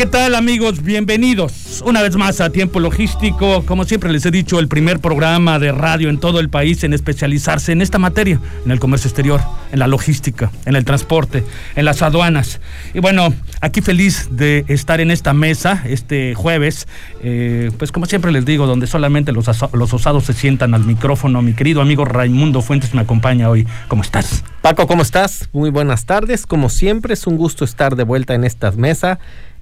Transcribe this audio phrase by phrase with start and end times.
[0.00, 0.82] ¿Qué tal amigos?
[0.82, 3.66] Bienvenidos una vez más a Tiempo Logístico.
[3.66, 6.94] Como siempre les he dicho, el primer programa de radio en todo el país en
[6.94, 11.44] especializarse en esta materia, en el comercio exterior, en la logística, en el transporte,
[11.76, 12.62] en las aduanas.
[12.94, 16.88] Y bueno, aquí feliz de estar en esta mesa este jueves,
[17.22, 21.42] eh, pues como siempre les digo, donde solamente los, los osados se sientan al micrófono.
[21.42, 23.66] Mi querido amigo Raimundo Fuentes me acompaña hoy.
[23.88, 24.44] ¿Cómo estás?
[24.62, 25.50] Paco, ¿cómo estás?
[25.52, 26.46] Muy buenas tardes.
[26.46, 29.18] Como siempre, es un gusto estar de vuelta en esta mesa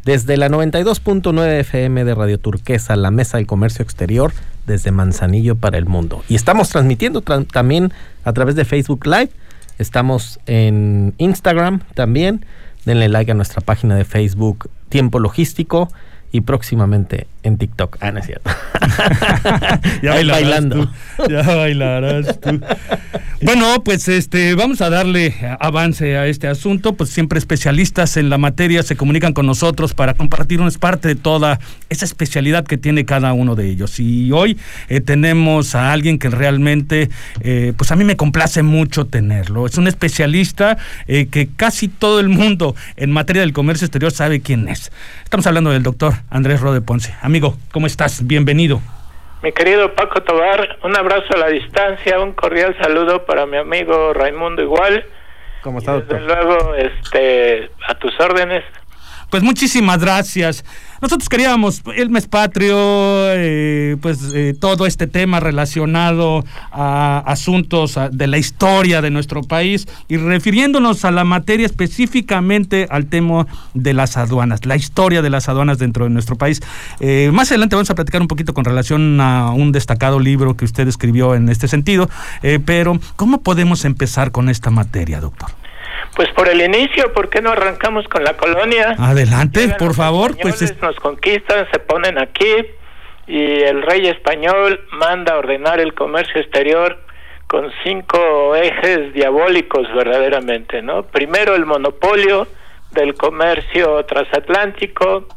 [0.09, 4.33] desde la 92.9 FM de Radio Turquesa, la Mesa del Comercio Exterior,
[4.67, 6.25] desde Manzanillo para el Mundo.
[6.31, 7.93] Y estamos transmitiendo también
[8.25, 9.29] a través de Facebook Live.
[9.77, 12.47] Estamos en Instagram también.
[12.87, 15.91] Denle like a nuestra página de Facebook Tiempo Logístico
[16.31, 17.97] y próximamente en TikTok.
[18.01, 18.51] Ah, no es cierto.
[20.03, 20.91] ya bailarás bailando.
[21.17, 22.61] Tú, ya bailarás tú.
[23.41, 26.95] Bueno, pues este, vamos a darle avance a este asunto.
[26.95, 31.59] Pues siempre especialistas en la materia se comunican con nosotros para compartirnos parte de toda
[31.89, 33.99] esa especialidad que tiene cada uno de ellos.
[34.01, 37.09] Y hoy eh, tenemos a alguien que realmente,
[37.41, 39.67] eh, pues a mí me complace mucho tenerlo.
[39.67, 44.41] Es un especialista eh, que casi todo el mundo en materia del comercio exterior sabe
[44.41, 44.93] quién es.
[45.25, 47.15] Estamos hablando del doctor Andrés Rode Ponce.
[47.23, 48.27] Amigo, ¿cómo estás?
[48.27, 48.81] Bienvenido.
[49.43, 54.13] Mi querido Paco Tobar, un abrazo a la distancia, un cordial saludo para mi amigo
[54.13, 55.05] Raimundo Igual.
[55.63, 56.21] ¿Cómo estás, doctor?
[56.21, 58.65] Desde luego, este, a tus órdenes.
[59.31, 60.65] Pues muchísimas gracias.
[61.03, 68.27] Nosotros queríamos el mes patrio, eh, pues eh, todo este tema relacionado a asuntos de
[68.27, 74.17] la historia de nuestro país y refiriéndonos a la materia específicamente al tema de las
[74.17, 76.63] aduanas, la historia de las aduanas dentro de nuestro país.
[76.99, 80.65] Eh, más adelante vamos a platicar un poquito con relación a un destacado libro que
[80.65, 82.09] usted escribió en este sentido,
[82.65, 85.51] pero ¿cómo podemos empezar con esta materia, doctor?
[86.15, 88.97] Pues por el inicio, ¿por qué no arrancamos con la colonia?
[88.99, 90.37] Adelante, por favor.
[90.41, 92.67] Pues nos conquistan, se ponen aquí
[93.27, 96.99] y el rey español manda a ordenar el comercio exterior
[97.47, 101.05] con cinco ejes diabólicos verdaderamente, ¿no?
[101.05, 102.47] Primero el monopolio
[102.91, 105.29] del comercio transatlántico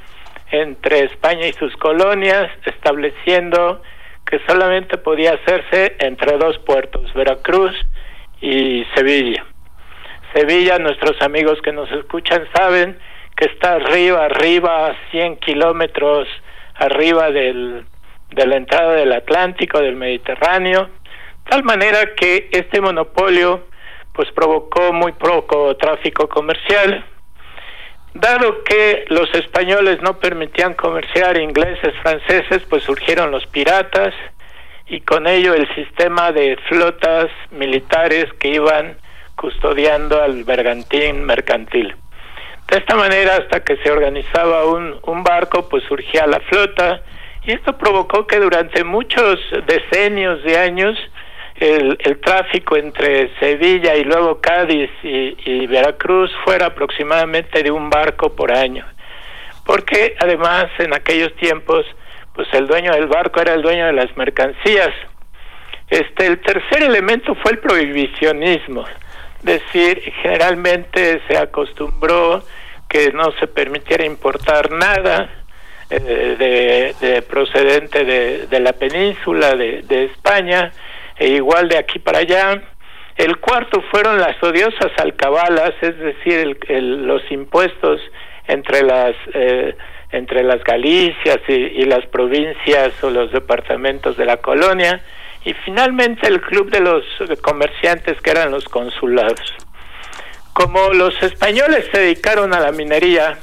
[0.52, 3.82] entre España y sus colonias, estableciendo
[4.26, 7.74] que solamente podía hacerse entre dos puertos, Veracruz
[8.42, 9.46] y Sevilla.
[10.34, 12.98] Sevilla, nuestros amigos que nos escuchan saben
[13.36, 16.28] que está arriba, arriba, 100 kilómetros
[16.76, 17.86] arriba del,
[18.30, 20.90] de la entrada del Atlántico, del Mediterráneo,
[21.50, 23.68] tal manera que este monopolio
[24.14, 27.06] pues provocó muy poco tráfico comercial.
[28.14, 34.14] Dado que los españoles no permitían comerciar ingleses, franceses, pues surgieron los piratas
[34.88, 38.98] y con ello el sistema de flotas militares que iban
[39.42, 41.96] custodiando al bergantín mercantil.
[42.70, 47.02] De esta manera, hasta que se organizaba un, barco, pues surgía la flota,
[47.44, 50.96] y esto provocó que durante muchos decenios de años
[51.56, 57.90] el, el tráfico entre Sevilla y luego Cádiz y, y, Veracruz fuera aproximadamente de un
[57.90, 58.86] barco por año.
[59.66, 61.84] Porque además en aquellos tiempos,
[62.36, 64.92] pues el dueño del barco era el dueño de las mercancías.
[65.90, 68.86] Este, el tercer elemento fue el prohibicionismo
[69.44, 72.44] decir, generalmente se acostumbró
[72.88, 75.30] que no se permitiera importar nada
[75.90, 80.72] eh, de, procedente de, la península de, España,
[81.18, 82.62] e igual de aquí para allá.
[83.18, 88.02] El cuarto fueron las odiosas alcabalas, es decir, los impuestos
[88.48, 89.76] entre las eh,
[90.12, 95.02] entre las Galicias y, las provincias o los departamentos de la colonia
[95.44, 97.04] y finalmente el club de los
[97.42, 99.42] comerciantes que eran los consulados.
[100.54, 103.40] Como los españoles se dedicaron a la minería,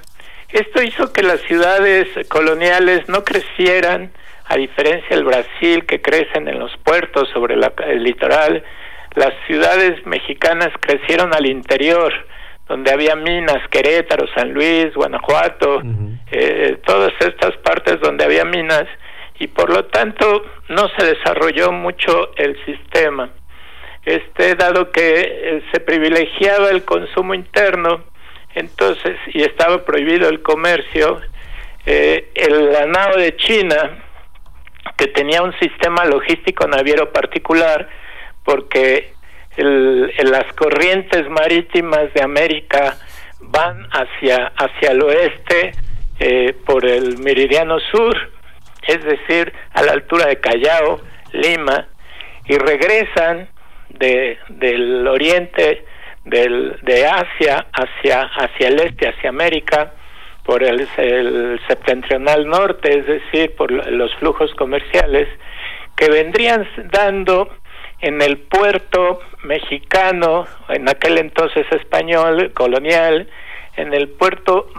[0.50, 4.12] esto hizo que las ciudades coloniales no crecieran,
[4.46, 8.64] a diferencia del Brasil que crecen en los puertos sobre el litoral,
[9.14, 12.12] las ciudades mexicanas crecieron al interior,
[12.68, 15.82] donde había minas, Querétaro, San Luis, Guanajuato,
[16.30, 18.84] eh, todas estas partes donde había minas,
[19.38, 23.30] y por lo tanto no se desarrolló mucho el sistema.
[24.04, 28.04] Este, dado que eh, se privilegiaba el consumo interno,
[28.54, 31.20] entonces, y estaba prohibido el comercio,
[31.84, 34.02] eh, el nao de China,
[34.96, 37.88] que tenía un sistema logístico naviero particular,
[38.44, 39.12] porque
[39.56, 42.96] el, las corrientes marítimas de América
[43.40, 45.72] van hacia, hacia el oeste
[46.18, 48.37] eh, por el meridiano sur,
[48.88, 51.00] es decir, a la altura de Callao,
[51.32, 51.86] Lima,
[52.46, 53.48] y regresan
[53.90, 55.84] de, del oriente
[56.24, 59.92] del, de Asia hacia, hacia el este, hacia América,
[60.42, 60.88] por el,
[61.68, 65.28] septentrional norte, es decir, por los flujos comerciales,
[65.94, 67.50] que vendrían dando
[68.00, 73.28] en el puerto mexicano, en aquel entonces español, colonial,
[73.76, 74.70] en el puerto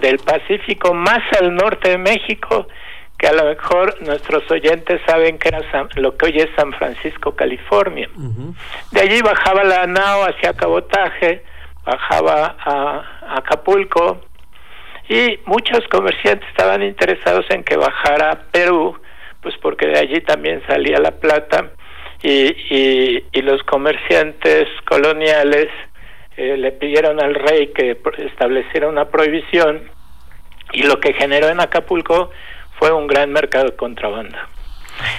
[0.00, 2.66] del Pacífico más al norte de México,
[3.18, 5.60] que a lo mejor nuestros oyentes saben que era
[5.96, 8.08] lo que hoy es San Francisco, California.
[8.92, 11.42] De allí bajaba la nao hacia Cabotaje,
[11.84, 14.20] bajaba a, Acapulco
[15.08, 18.96] y muchos comerciantes estaban interesados en que bajara a Perú,
[19.42, 21.72] pues porque de allí también salía la plata
[22.22, 25.68] y, y, los comerciantes coloniales
[26.36, 29.90] eh, le pidieron al rey que estableciera una prohibición
[30.72, 32.30] y lo que generó en Acapulco
[32.78, 34.48] fue un gran mercado de contrabanda.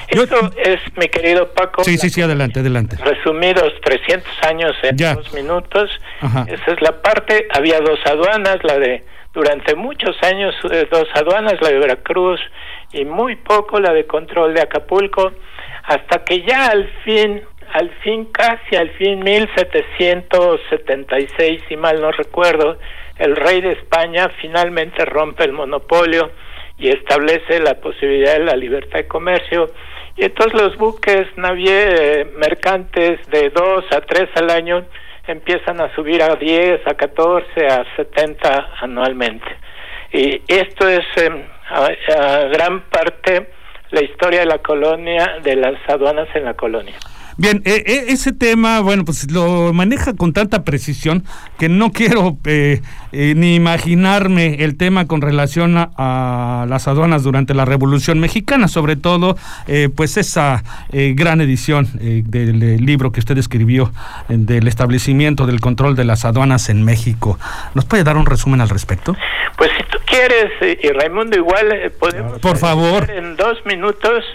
[0.10, 1.84] Esto es, mi querido Paco.
[1.84, 2.98] Sí, sí, sí, adelante, adelante.
[2.98, 5.90] Resumidos 300 años en dos minutos.
[6.22, 7.48] Esa es la parte.
[7.54, 12.42] Había dos aduanas, la de durante muchos años eh, dos aduanas, la de Veracruz
[12.92, 15.32] y muy poco la de control de Acapulco,
[15.84, 22.78] hasta que ya al fin, al fin casi al fin 1776, si mal no recuerdo,
[23.18, 26.32] el rey de España finalmente rompe el monopolio
[26.80, 29.72] y establece la posibilidad de la libertad de comercio.
[30.16, 34.86] Y entonces los buques navieros eh, mercantes de dos a tres al año
[35.28, 39.46] empiezan a subir a 10, a 14, a 70 anualmente.
[40.12, 41.44] Y esto es em,
[42.52, 43.50] gran parte
[43.92, 46.96] la historia de la colonia, de las aduanas en la colonia.
[47.40, 51.24] Bien, e, e, ese tema, bueno, pues lo maneja con tanta precisión
[51.58, 52.82] que no quiero eh,
[53.14, 58.98] eh, ni imaginarme el tema con relación a, las aduanas durante la Revolución Mexicana, sobre
[58.98, 59.38] todo,
[59.68, 63.94] eh, pues esa gran edición del libro que usted escribió
[64.28, 67.40] del establecimiento del control de las aduanas en México.
[67.74, 69.16] ¿Nos puede dar un resumen al respecto?
[69.58, 70.52] Pues si tú quieres,
[70.84, 72.40] y Raimundo igual, podemos...
[72.40, 73.10] Por favor.
[73.10, 74.26] En dos minutos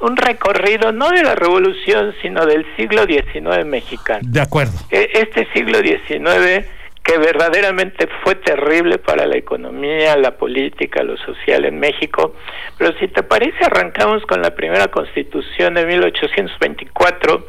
[0.00, 4.20] un recorrido no de la revolución, sino del siglo XIX mexicano.
[4.22, 4.72] De acuerdo.
[4.90, 6.66] Este siglo XIX
[7.06, 12.34] que verdaderamente fue terrible para la economía, la política, lo social en México.
[12.76, 17.46] Pero si te parece, arrancamos con la primera constitución de 1824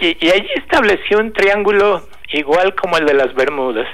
[0.00, 3.88] y, y allí estableció un triángulo igual como el de las Bermudas.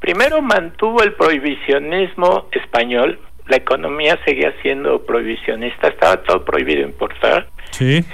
[0.00, 7.48] Primero mantuvo el prohibicionismo español, la economía seguía siendo prohibicionista, estaba todo prohibido importar.
[7.70, 8.04] Sí.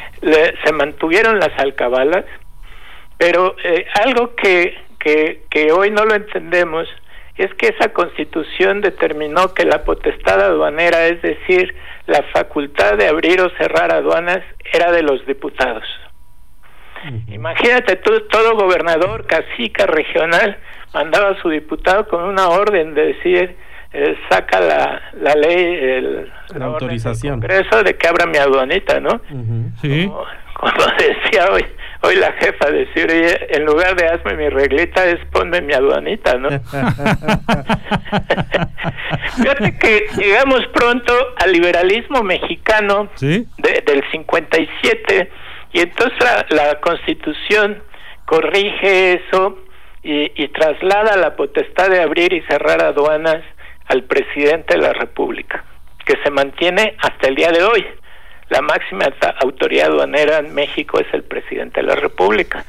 [0.65, 2.25] se mantuvieron las alcabalas,
[3.17, 6.89] pero eh, algo que, que, que hoy no lo entendemos
[7.37, 11.75] es que esa constitución determinó que la potestad aduanera, es decir,
[12.07, 14.41] la facultad de abrir o cerrar aduanas,
[14.73, 15.85] era de los diputados.
[17.29, 20.59] Imagínate, tú, todo gobernador, cacica regional,
[20.93, 23.57] mandaba a su diputado con una orden de decir,
[23.93, 27.40] eh, saca la, la ley, el, la, autorización.
[27.40, 29.20] Congreso de que abra mi aduanita, ¿no?
[29.81, 30.10] Sí.
[30.53, 31.65] Como, decía hoy,
[32.03, 33.06] hoy la jefa, decir,
[33.48, 36.51] en lugar de hazme mi reglita, es ponme mi aduanita, ¿no?
[39.36, 43.46] Fíjate que llegamos pronto al liberalismo mexicano ¿Sí?
[43.56, 45.31] del 57
[45.72, 46.19] y entonces
[46.51, 47.82] la, constitución
[48.27, 49.58] corrige eso
[50.03, 53.43] y, y traslada la potestad de abrir y cerrar aduanas
[53.89, 55.65] al presidente de la República,
[56.05, 57.87] que se mantiene hasta el día de hoy.
[58.51, 59.07] La máxima
[59.41, 62.65] autoridad aduanera en México es el presidente de la República.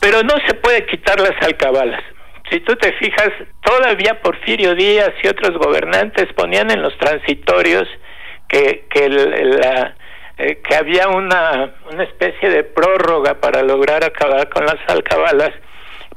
[0.00, 2.02] Pero no se puede quitar las alcabalas.
[2.50, 3.30] Si tú te fijas,
[3.62, 7.88] todavía Porfirio Díaz y otros gobernantes ponían en los transitorios
[8.48, 9.94] que, que, la,
[10.36, 15.52] eh, que había una, una especie de prórroga para lograr acabar con las alcabalas.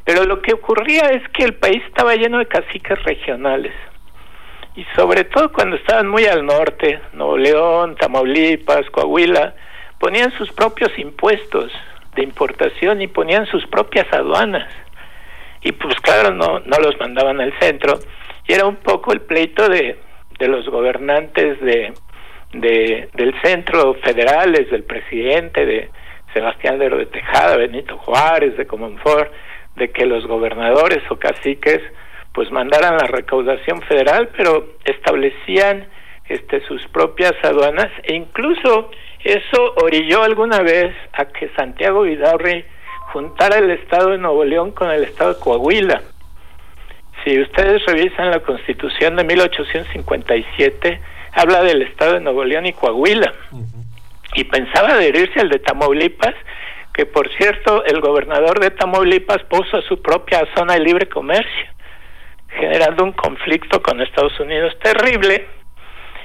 [0.03, 3.73] Pero lo que ocurría es que el país estaba lleno de caciques regionales
[4.75, 9.55] y sobre todo cuando estaban muy al norte, Nuevo León, Tamaulipas, Coahuila,
[9.99, 11.71] ponían sus propios impuestos
[12.15, 14.67] de importación y ponían sus propias aduanas.
[15.61, 17.99] Y pues claro, no, no los mandaban al centro.
[18.47, 19.97] Y era un poco el pleito de,
[20.39, 21.93] de los gobernantes de,
[22.53, 25.89] de, del centro federales, del presidente, de
[26.33, 29.31] Sebastián de Tejada, Benito Juárez, de Comonfort,
[29.77, 31.81] de que los gobernadores o caciques
[32.35, 35.87] pues mandaran la recaudación federal, pero establecían
[36.27, 38.91] este, sus propias aduanas e incluso
[39.23, 42.65] eso orilló alguna vez a que Santiago Vidaurri
[43.13, 46.01] juntara el estado de Nuevo León con el estado de Coahuila.
[47.23, 51.01] Si ustedes revisan la constitución de 1857,
[51.31, 53.33] habla del estado de Nuevo León y Coahuila.
[54.35, 56.35] Y pensaba adherirse al de Tamaulipas,
[56.93, 61.74] que por cierto el gobernador de Tamaulipas puso su propia zona de libre comercio,
[62.55, 65.47] generando un conflicto con Estados Unidos terrible.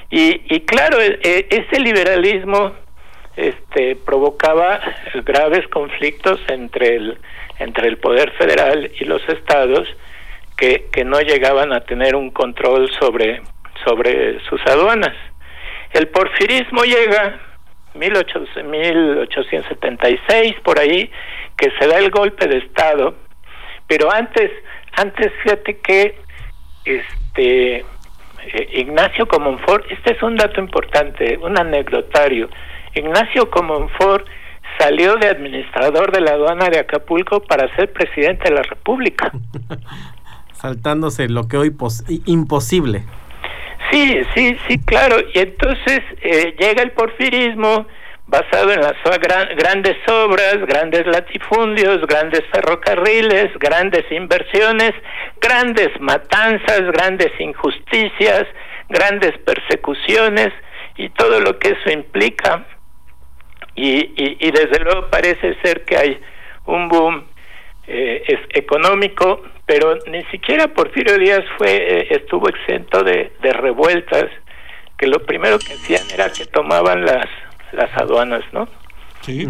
[0.09, 2.73] Y, claro, e, e, ese liberalismo
[3.37, 4.81] este, provocaba
[5.23, 7.17] graves conflictos entre el,
[7.59, 9.87] entre el poder federal y los estados
[10.57, 13.41] que, que no llegaban a tener un control sobre,
[13.85, 15.15] sobre sus aduanas.
[15.93, 17.39] El porfirismo llega
[17.93, 21.11] 1876 por ahí
[21.57, 23.15] que se da el golpe de estado
[23.91, 24.49] pero antes
[24.97, 26.15] antes fíjate que
[26.85, 32.49] este eh, Ignacio Comonfort este es un dato importante un anecdotario.
[32.93, 34.27] Ignacio Comonfort
[34.77, 39.31] salió de administrador de la aduana de Acapulco para ser presidente de la República.
[40.53, 41.75] Saltándose lo que hoy
[42.25, 43.03] imposible.
[43.91, 45.17] Sí, sí, sí, claro.
[45.33, 47.87] Y entonces eh, llega el porfirismo
[48.27, 48.95] basado en las
[49.57, 54.93] grandes obras, grandes latifundios, grandes ferrocarriles, grandes inversiones,
[55.41, 58.45] grandes matanzas, grandes injusticias,
[58.89, 60.49] grandes persecuciones
[60.97, 62.65] y todo lo que eso implica.
[63.75, 66.21] Y, y, y desde luego parece ser que hay
[66.65, 67.25] un boom
[67.87, 68.23] eh,
[68.53, 74.25] económico, pero ni siquiera Porfirio Díaz fue eh, estuvo exento de, de, revueltas,
[74.97, 77.25] que lo primero que hacían era que tomaban las,
[77.71, 78.67] las aduanas, ¿no?
[79.21, 79.47] Sí.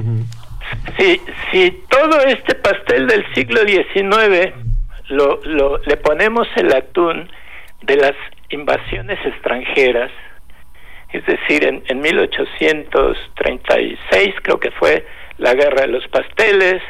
[0.97, 1.19] Si,
[1.51, 4.53] si todo este pastel del siglo XIX
[5.09, 7.29] lo, lo, le ponemos el atún
[7.81, 8.13] de las
[8.49, 10.11] invasiones extranjeras,
[11.11, 15.05] es decir, en, en 1836 creo que fue
[15.37, 16.81] la guerra de los pasteles,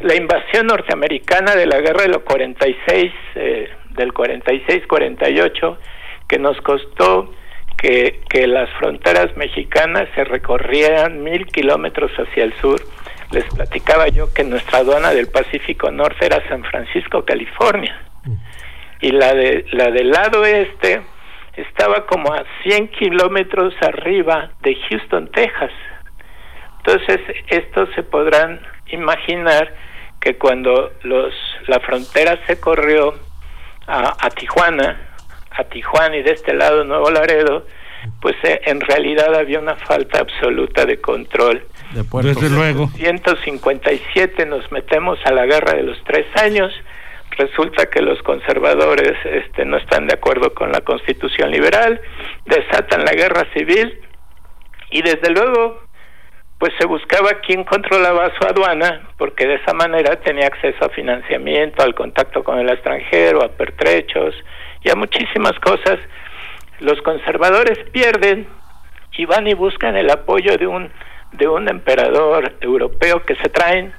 [0.00, 5.76] la invasión norteamericana de la guerra de los 46, eh, del 46-48,
[6.28, 7.32] que nos costó
[7.76, 12.80] que, que las fronteras mexicanas se recorrieran mil kilómetros hacia el sur.
[13.30, 18.02] Les platicaba yo que nuestra aduana del Pacífico Norte era San Francisco, California.
[19.00, 21.02] Y la, de, la del lado este
[21.56, 25.72] estaba como a 100 kilómetros arriba de Houston, Texas.
[26.78, 29.74] Entonces, estos se podrán imaginar
[30.20, 31.34] que cuando los
[31.66, 33.14] la frontera se corrió
[33.86, 35.15] a, Tijuana,
[35.58, 37.66] a Tijuana y de este lado Nuevo Laredo,
[38.20, 41.66] pues eh, en realidad había una falta absoluta de control.
[42.22, 42.88] Desde luego.
[42.88, 46.72] 157 nos metemos a la guerra de los tres años.
[47.30, 52.00] Resulta que los conservadores este, no están de acuerdo con la constitución liberal,
[52.46, 54.00] desatan la guerra civil
[54.90, 55.82] y desde luego
[56.58, 61.82] pues se buscaba quién controlaba su aduana, porque de esa manera tenía acceso a financiamiento,
[61.82, 64.34] al contacto con el extranjero, a pertrechos
[64.92, 65.98] y muchísimas cosas.
[66.80, 68.46] Los conservadores pierden
[69.16, 70.90] y van y buscan el apoyo de un
[71.32, 73.92] de un emperador europeo que se traen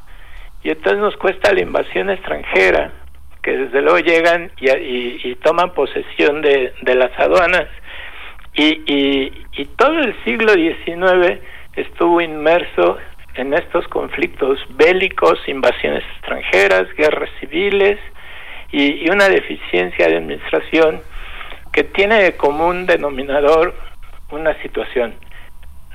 [0.64, 2.92] y entonces nos cuesta la invasión extranjera
[3.44, 7.68] que desde luego llegan y, y, toman posesión de, de las aduanas
[8.54, 11.40] y, y, y todo el siglo XIX
[11.76, 12.98] estuvo inmerso
[13.36, 18.00] en estos conflictos bélicos, invasiones extranjeras, guerras civiles
[18.72, 21.02] y, una deficiencia de administración
[21.72, 23.76] que tiene de común denominador
[24.32, 25.14] una situación.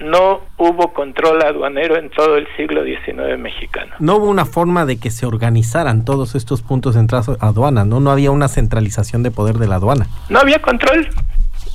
[0.01, 3.95] No hubo control aduanero en todo el siglo XIX mexicano.
[3.99, 8.01] No hubo una forma de que se organizaran todos estos puntos de entrada aduana, ¿no?
[8.01, 10.07] No había una centralización de poder de la aduana.
[10.29, 11.09] No había control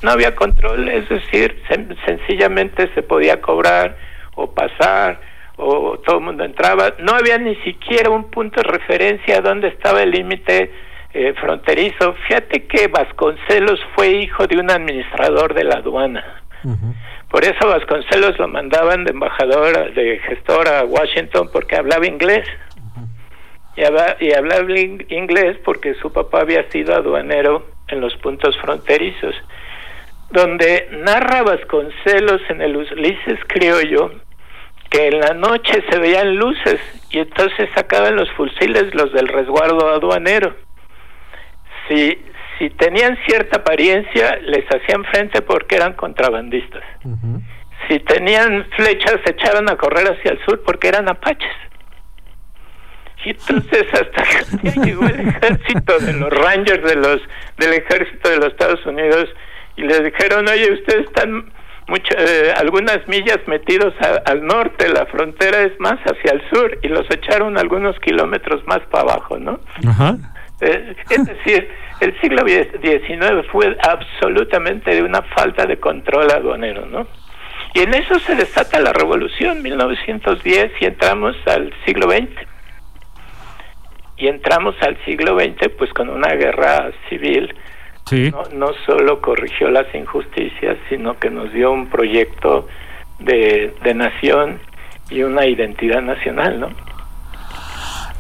[0.04, 1.62] no había control, es decir,
[2.06, 3.98] sencillamente se podía cobrar
[4.36, 5.20] o pasar
[5.58, 10.04] o todo el mundo entraba, no había ni siquiera un punto de referencia donde estaba
[10.04, 10.72] el límite
[11.18, 12.14] eh, fronterizo.
[12.28, 16.44] Fíjate que Vasconcelos fue hijo de un administrador de la aduana.
[17.30, 22.48] Por eso Vasconcelos lo mandaban de embajador, de gestor a Washington porque hablaba inglés.
[23.76, 23.82] y,
[24.26, 24.70] y hablaba
[25.10, 29.36] inglés porque su papá había sido aduanero en los puntos fronterizos
[30.32, 34.12] donde narra Vasconcelos en el Ulises Criollo
[34.90, 39.90] que en la noche se veían luces y entonces sacaban los fusiles los del resguardo
[39.90, 40.56] aduanero.
[41.88, 42.18] Si,
[42.60, 46.84] si tenían cierta apariencia, les hacían frente porque eran contrabandistas.
[47.88, 51.56] Si tenían flechas, se echaban a correr hacia el sur porque eran apaches.
[53.26, 54.24] Y entonces hasta
[54.58, 57.22] que llegó el ejército de los Rangers de los
[57.58, 59.28] del ejército de los Estados Unidos
[59.76, 61.52] y le dijeron, oye, ustedes están
[61.88, 63.94] mucho, eh, algunas millas metidos
[64.26, 68.80] al norte, la frontera es más hacia el sur y los echaron algunos kilómetros más
[68.92, 69.60] para abajo, ¿no?
[69.88, 70.18] Ajá.
[70.62, 77.08] Eh, es decir, el siglo XIX fue absolutamente de una falta de control aduanero, ¿no?
[77.74, 82.30] Y en eso se desata la revolución, 1910, y entramos al siglo XX.
[84.18, 87.54] Y entramos al siglo XX pues con una guerra civil
[88.12, 92.68] no, no solo corrigió las injusticias, sino que nos dio un proyecto
[93.20, 94.60] de, de nación
[95.10, 96.70] y una identidad nacional, ¿no?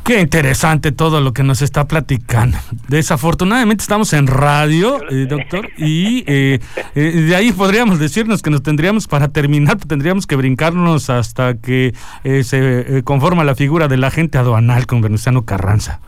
[0.08, 2.58] Qué interesante todo lo que nos está platicando.
[2.88, 6.60] Desafortunadamente estamos en radio, eh, doctor, y eh,
[6.96, 11.94] eh, de ahí podríamos decirnos que nos tendríamos, para terminar, tendríamos que brincarnos hasta que
[12.24, 16.00] se conforma la figura del agente aduanal con Venustiano Carranza.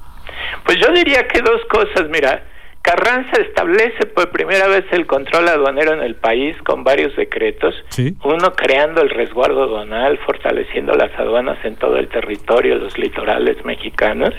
[0.63, 2.41] Pues yo diría que dos cosas, mira,
[2.81, 7.75] Carranza establece por primera vez el control aduanero en el país con varios decretos,
[8.23, 14.33] uno creando el resguardo aduanal, fortaleciendo las aduanas en todo el territorio, los litorales mexicanos,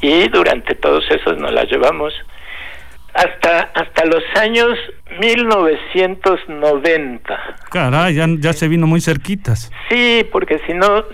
[0.00, 2.14] y durante todos esos nos las llevamos
[3.14, 4.78] hasta hasta los años
[5.18, 7.56] 1990.
[7.70, 9.72] Caray, ya, ya se vino muy cerquitas.
[9.88, 11.04] Sí, porque si no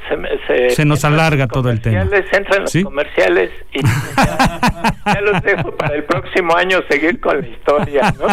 [0.46, 2.02] se, se, nos alarga todo el tema.
[2.02, 3.80] Entran los comerciales y
[4.16, 8.26] ya, los dejo para el próximo año seguir con la historia, ¿no?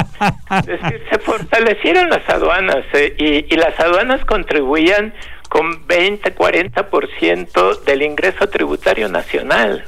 [0.59, 5.13] Es decir, se fortalecieron las aduanas eh, y, y las aduanas contribuían
[5.49, 9.85] con 20, 40% del ingreso tributario nacional.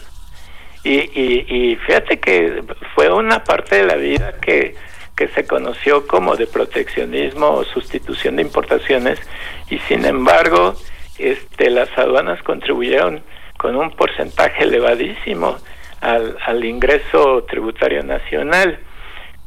[0.86, 2.62] Y, fíjate que
[2.94, 4.76] fue una parte de la vida que,
[5.16, 9.20] que se conoció como de proteccionismo o sustitución de importaciones
[9.70, 10.76] y sin embargo
[11.18, 13.24] este, las aduanas contribuyeron
[13.58, 15.58] con un porcentaje elevadísimo
[16.02, 18.78] al, al ingreso tributario nacional.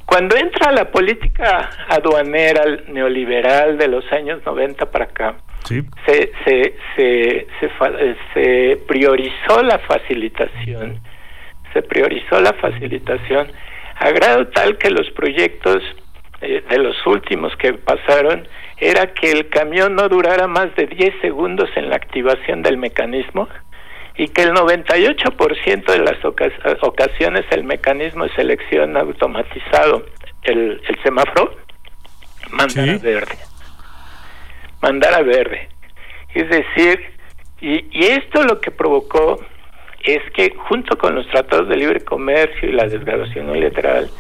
[0.07, 5.37] Cuando entra la política aduanera neoliberal de los años 90 para acá,
[5.68, 11.01] se, se, se, se, se priorizó la facilitación
[11.72, 13.52] se priorizó la facilitación
[13.96, 15.83] a grado tal que los proyectos
[16.40, 21.20] eh, de los últimos que pasaron era que el camión no durara más de 10
[21.20, 23.48] segundos en la activación del mecanismo
[24.16, 30.07] y que el 98% de las ocasiones el mecanismo de selección automatizado,
[30.42, 31.57] el, el semáforo,
[32.50, 33.38] mandara verde.
[34.83, 35.68] Mandara verde.
[36.35, 37.00] Es decir,
[37.61, 39.38] y, y esto lo que provocó
[40.04, 44.11] es que junto con los tratados de libre comercio y la desgrabación unilateral,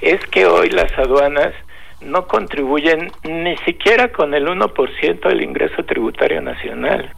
[0.00, 1.54] es que hoy las aduanas
[2.00, 7.10] no contribuyen ni siquiera con el 1% del ingreso tributario nacional.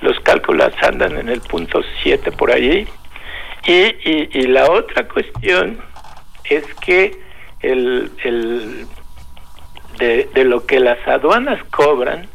[0.00, 2.86] Los cálculos andan en el punto 7 por allí.
[3.66, 5.78] Y, y, la otra cuestión
[6.44, 7.16] es que
[7.62, 8.86] el, el
[9.98, 12.28] de, de lo que las aduanas cobran,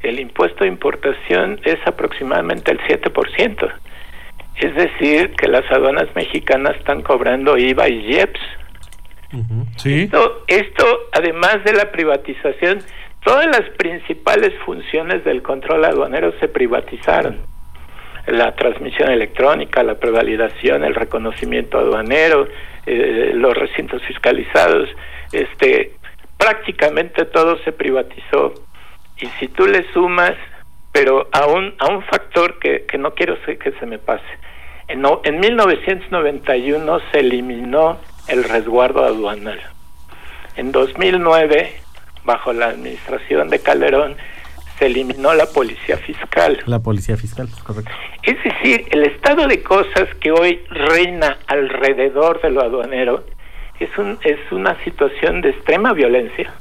[0.00, 3.72] el impuesto de importación es aproximadamente el 7%.
[4.60, 8.40] Es decir, que las aduanas mexicanas están cobrando IVA y IEPS.
[9.76, 10.10] ¿Sí?
[10.48, 12.80] Esto, además de la privatización,
[13.22, 17.38] todas las principales funciones del control aduanero se privatizaron.
[18.26, 22.48] La transmisión electrónica, la prevalidación, el reconocimiento aduanero,
[22.86, 24.88] eh, los recintos fiscalizados,
[25.32, 25.92] este,
[26.36, 28.54] prácticamente todo se privatizó.
[29.20, 30.34] Y si tú le sumas,
[30.92, 34.24] pero a un, a un factor que, que no quiero que se me pase,
[34.88, 39.60] en, en 1991 se eliminó el resguardo aduanal.
[40.56, 41.72] En 2009,
[42.24, 44.16] bajo la administración de Calderón,
[44.78, 46.58] se eliminó la policía fiscal.
[46.66, 47.90] La policía fiscal, correcto.
[48.22, 53.24] Es decir, el estado de cosas que hoy reina alrededor de lo aduanero
[53.80, 56.52] es, un, es una situación de extrema violencia,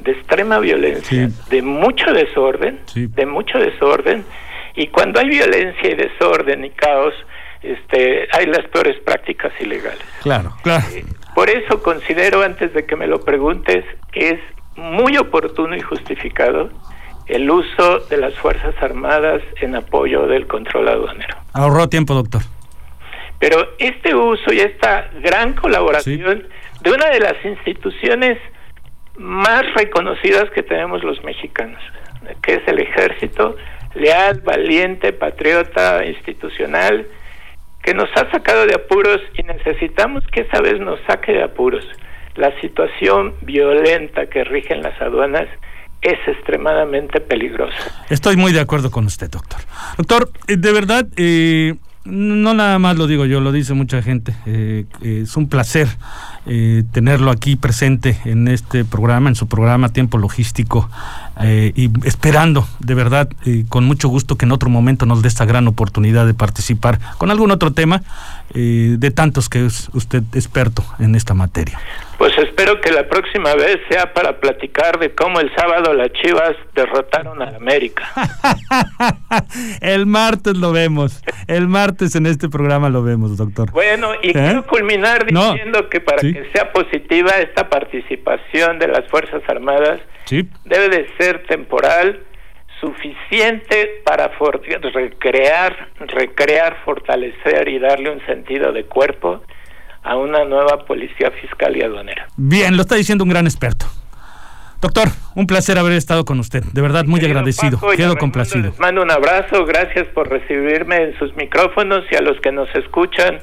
[0.00, 4.24] de extrema violencia, de mucho desorden, de mucho desorden,
[4.76, 7.14] y cuando hay violencia y desorden y caos,
[7.62, 10.04] este, hay las peores prácticas ilegales.
[10.22, 10.84] Claro, claro.
[10.92, 14.40] Eh, por eso considero, antes de que me lo preguntes, que es
[14.76, 16.70] muy oportuno y justificado
[17.26, 21.36] el uso de las Fuerzas Armadas en apoyo del control aduanero.
[21.52, 22.42] Ahorró tiempo, doctor.
[23.38, 26.48] Pero este uso y esta gran colaboración
[26.82, 28.38] de una de las instituciones
[29.16, 31.80] más reconocidas que tenemos los mexicanos,
[32.42, 33.56] que es el ejército,
[33.94, 37.06] leal, valiente, patriota, institucional,
[37.82, 41.84] que nos ha sacado de apuros y necesitamos que esa vez nos saque de apuros.
[42.34, 45.46] La situación violenta que rige en las aduanas
[46.00, 48.04] es extremadamente peligrosa.
[48.10, 49.60] Estoy muy de acuerdo con usted, doctor.
[49.96, 54.34] Doctor, eh, de verdad, eh, no nada más lo digo yo, lo dice mucha gente.
[54.44, 55.88] Eh, es un placer
[56.46, 60.90] eh, tenerlo aquí presente en este programa, en su programa Tiempo Logístico,
[61.40, 65.28] eh, y esperando de verdad, eh, con mucho gusto, que en otro momento nos dé
[65.28, 68.02] esta gran oportunidad de participar con algún otro tema
[68.52, 71.78] de tantos que es usted experto en esta materia.
[72.18, 76.54] Pues espero que la próxima vez sea para platicar de cómo el sábado las Chivas
[76.74, 78.08] derrotaron a América.
[79.80, 83.70] el martes lo vemos, el martes en este programa lo vemos, doctor.
[83.72, 89.42] Bueno, y quiero culminar diciendo que para que sea positiva esta participación de las Fuerzas
[89.48, 90.00] Armadas,
[90.64, 92.20] debe de ser temporal,
[92.84, 94.30] suficiente para
[94.92, 99.42] recrear, recrear, fortalecer y darle un sentido de cuerpo
[100.02, 102.26] a una nueva policía fiscal y aduanera.
[102.36, 103.86] Bien, lo está diciendo un gran experto.
[104.82, 106.62] Doctor, un placer haber estado con usted.
[106.62, 107.78] De verdad, muy agradecido.
[107.96, 108.68] Quedo complacido.
[108.68, 109.64] Les mando un abrazo.
[109.64, 113.38] Gracias por recibirme en sus micrófonos y a los que nos escuchan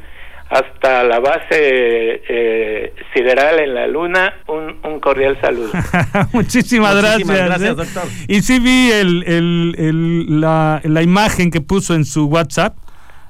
[0.52, 1.48] hasta la base
[2.28, 5.72] eh, sideral en la luna, un, cordial saludo.
[6.34, 7.28] Muchísimas, gracias.
[7.28, 7.76] gracias ¿eh?
[7.76, 8.04] doctor.
[8.28, 12.76] Y sí vi el, el, la, la imagen que puso en su WhatsApp,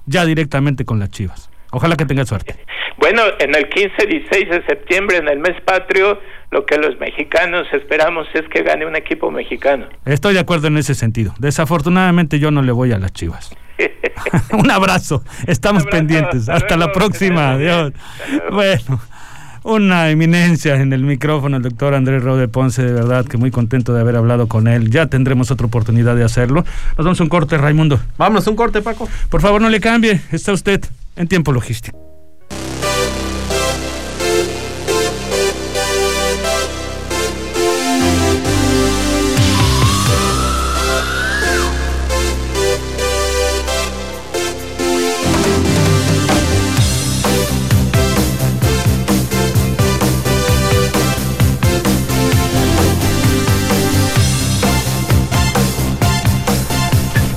[0.08, 1.52] ya directamente con las chivas.
[1.72, 2.56] Ojalá que tenga suerte.
[2.98, 8.28] Bueno, en el 15-16 de septiembre, en el mes patrio, lo que los mexicanos esperamos
[8.34, 9.88] es que gane un equipo mexicano.
[10.06, 11.34] Estoy de acuerdo en ese sentido.
[11.40, 13.56] Desafortunadamente yo no le voy a las chivas.
[14.54, 15.24] un abrazo.
[15.48, 16.50] Estamos pendientes.
[16.50, 17.52] Hasta, la próxima.
[17.52, 17.94] Adiós.
[18.52, 19.02] Bueno.
[19.64, 23.94] Una eminencia en el micrófono, el doctor Andrés Rode Ponce, de verdad que muy contento
[23.94, 24.90] de haber hablado con él.
[24.90, 26.66] Ya tendremos otra oportunidad de hacerlo.
[26.98, 28.00] Nos vamos a un corte, Raimundo.
[28.18, 29.08] Vámonos, un corte, Paco.
[29.30, 30.20] Por favor, no le cambie.
[30.32, 30.84] Está usted
[31.16, 32.11] en tiempo logístico.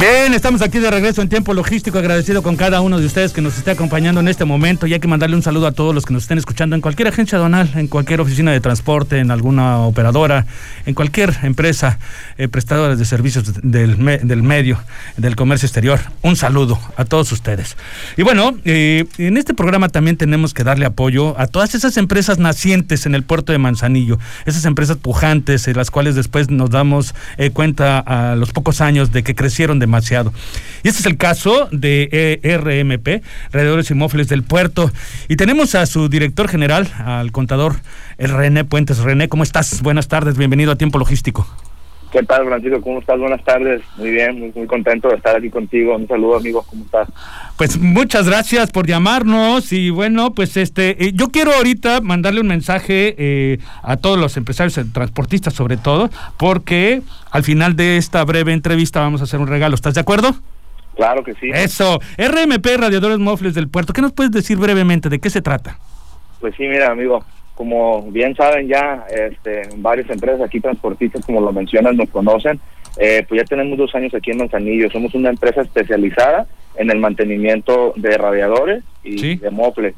[0.04, 3.42] de Estamos aquí de regreso en tiempo logístico, agradecido con cada uno de ustedes que
[3.42, 6.06] nos esté acompañando en este momento y hay que mandarle un saludo a todos los
[6.06, 9.80] que nos estén escuchando en cualquier agencia donal, en cualquier oficina de transporte, en alguna
[9.80, 10.46] operadora,
[10.86, 11.98] en cualquier empresa
[12.36, 14.80] eh, prestadora de servicios del, del, medio,
[15.16, 16.00] del comercio exterior.
[16.22, 17.76] Un saludo a todos ustedes.
[18.16, 22.38] Y bueno, eh, en este programa también tenemos que darle apoyo a todas esas empresas
[22.38, 27.14] nacientes en el puerto de Manzanillo, esas empresas pujantes, en las cuales después nos damos
[27.36, 29.86] eh, cuenta a los pocos años de que crecieron de
[30.82, 32.08] Y este es el caso de
[32.42, 34.92] e RMP, Rededores y Mofles del Puerto.
[35.28, 37.76] Y tenemos a su director general, al contador
[38.18, 38.98] el René Puentes.
[38.98, 39.82] René, ¿cómo estás?
[39.82, 41.63] Buenas tardes, bienvenido a Tiempo Logístico.
[42.14, 42.80] ¿Qué tal, Francisco?
[42.80, 43.18] ¿Cómo estás?
[43.18, 43.82] Buenas tardes.
[43.96, 45.96] Muy bien, muy, muy, contento de estar aquí contigo.
[45.96, 46.62] Un saludo, amigo.
[46.62, 47.08] ¿Cómo estás?
[47.58, 52.46] Pues muchas gracias por llamarnos y bueno, pues este, eh, yo quiero ahorita mandarle un
[52.46, 58.22] mensaje eh, a todos los empresarios, eh, transportistas sobre todo, porque al final de esta
[58.24, 59.74] breve entrevista vamos a hacer un regalo.
[59.74, 60.36] ¿Estás de acuerdo?
[60.94, 61.50] Claro que sí.
[61.52, 61.98] Eso.
[62.16, 63.92] RMP Radiadores Mofles del Puerto.
[63.92, 65.08] ¿Qué nos puedes decir brevemente?
[65.08, 65.78] ¿De qué se trata?
[66.40, 67.24] Pues sí, mira, amigo
[67.54, 72.60] como bien saben ya, este, varias empresas aquí transportistas, como lo mencionan, nos conocen.
[72.96, 74.90] Eh, pues ya tenemos dos años aquí en Manzanillo.
[74.90, 79.94] Somos una empresa especializada en el mantenimiento de radiadores y de mofles.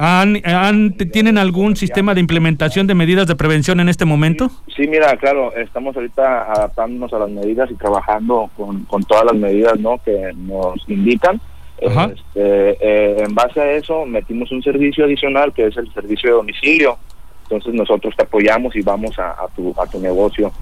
[0.00, 4.48] ¿Han, tienen algún sistema de implementación de medidas de prevención en este momento?
[4.76, 9.34] Sí, mira, claro, estamos ahorita adaptándonos a las medidas y trabajando con, con todas las
[9.34, 9.98] medidas ¿no?
[10.04, 11.40] que nos indican.
[11.80, 16.36] Este, eh, en base a eso metimos un servicio adicional que es el servicio de
[16.36, 16.98] domicilio.
[17.44, 20.52] Entonces nosotros te apoyamos y vamos a, tu, a tu negocio.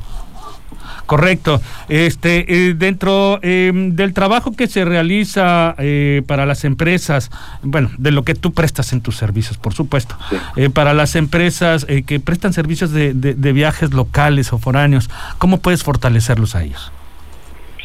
[1.06, 1.60] Correcto.
[1.88, 7.30] Este, eh, dentro em, del trabajo que se realiza eh, para las empresas,
[7.62, 10.16] bueno, de lo que tú prestas en tus servicios, por supuesto,
[10.74, 16.54] para las empresas que prestan servicios de, de, viajes locales o foráneos, ¿cómo puedes fortalecerlos
[16.54, 16.92] a ellos?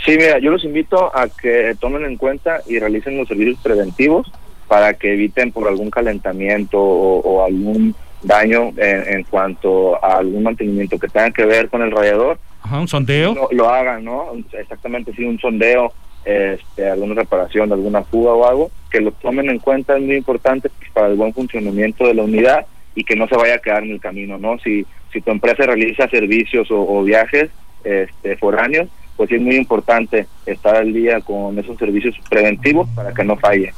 [0.06, 4.32] Sí, mira, yo los invito a que tomen en cuenta y realicen los servicios preventivos
[4.68, 11.08] para que eviten por algún calentamiento o, algún daño en, cuanto a algún mantenimiento que
[11.08, 12.40] tenga que ver con el radiador.
[12.64, 13.50] Ajá, un sondeo.
[13.52, 14.32] Lo, hagan, ¿no?
[14.54, 15.92] Exactamente, sí, un sondeo,
[16.26, 20.72] este, alguna reparación, alguna fuga o algo, que lo tomen en cuenta es muy importante
[20.94, 23.92] para el buen funcionamiento de la unidad y que no se vaya a quedar en
[23.92, 24.58] el camino, ¿no?
[24.60, 27.50] Si, si tu empresa realiza servicios o, o viajes
[27.84, 28.88] este, foráneos,
[29.18, 33.74] pues es muy importante estar al día con esos servicios preventivos para que no falle.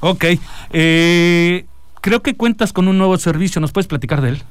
[0.00, 0.24] Ok,
[0.72, 1.64] eh,
[2.00, 4.42] creo que cuentas con un nuevo servicio, ¿nos puedes platicar de él?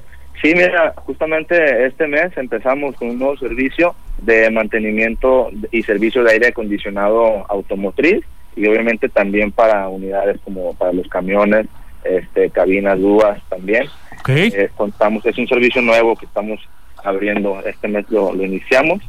[0.42, 6.32] Sí, mira, justamente este mes empezamos con un nuevo servicio de mantenimiento y servicio de
[6.32, 11.66] aire acondicionado automotriz y obviamente también para unidades como para los camiones
[12.04, 13.86] este, cabinas duas también.
[14.20, 14.50] Okay.
[14.76, 16.60] contamos, es un servicio nuevo que estamos
[17.04, 19.00] abriendo, este mes lo, iniciamos.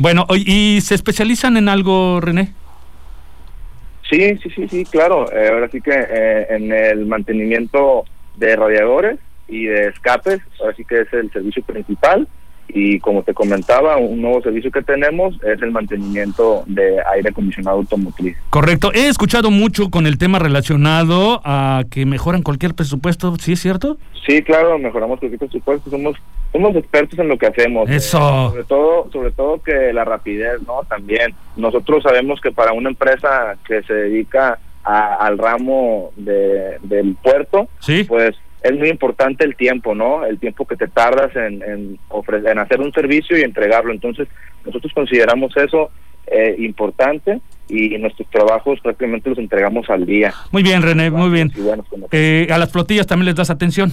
[0.00, 2.52] Bueno, ¿y se especializan en algo, René?
[4.08, 5.26] Sí, sí, sí, sí, claro.
[5.52, 8.04] ahora sí que en el mantenimiento
[8.36, 9.18] de radiadores
[9.48, 12.28] y de escapes, ahora sí que es el servicio principal
[12.68, 17.78] y como te comentaba, un nuevo servicio que tenemos es el mantenimiento de aire acondicionado
[17.78, 18.36] automotriz.
[18.50, 18.92] Correcto.
[18.94, 23.96] He escuchado mucho con el tema relacionado a que mejoran cualquier presupuesto, ¿sí es cierto?
[24.26, 26.16] Sí, claro, mejoramos cualquier presupuesto, somos
[26.52, 27.90] somos expertos en lo que hacemos.
[27.90, 28.48] Eso.
[28.50, 30.80] sobre todo sobre todo que la rapidez, ¿no?
[30.88, 37.68] También nosotros sabemos que para una empresa que se dedica al ramo de, del puerto,
[37.80, 38.04] ¿Sí?
[38.04, 40.24] pues es muy importante el tiempo, ¿no?
[40.24, 43.92] El tiempo que te tardas en, en, ofrecer, en hacer un servicio y entregarlo.
[43.92, 44.28] Entonces,
[44.64, 45.90] nosotros consideramos eso
[46.26, 50.32] eh, importante y nuestros trabajos prácticamente los entregamos al día.
[50.50, 51.52] Muy bien, René, muy bien.
[52.10, 53.92] Eh, ¿A las flotillas también les das atención?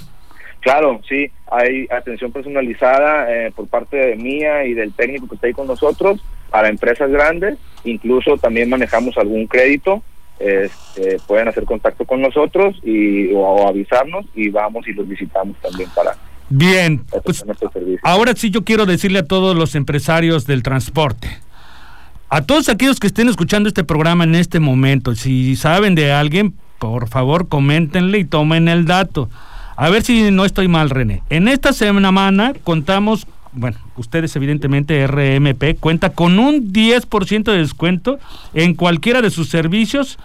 [0.62, 5.47] Claro, sí, hay atención personalizada eh, por parte de mía y del técnico que está
[5.47, 10.01] ahí con nosotros para empresas grandes, incluso también manejamos algún crédito
[10.39, 15.89] este, pueden hacer contacto con nosotros y o, avisarnos y vamos y los visitamos también
[15.95, 16.17] para
[16.50, 17.43] bien pues,
[18.04, 21.30] ahora sí yo quiero decirle a todos los empresarios del transporte
[22.30, 26.54] a todos aquellos que estén escuchando este programa en este momento si saben de alguien
[26.80, 29.30] por favor coméntenle y tomen el dato.
[29.78, 31.21] A ver si no estoy mal René.
[31.30, 38.20] En esta semana contamos bueno, ustedes evidentemente RMP cuenta con un 10% de descuento
[38.54, 40.20] en cualquiera de sus servicios,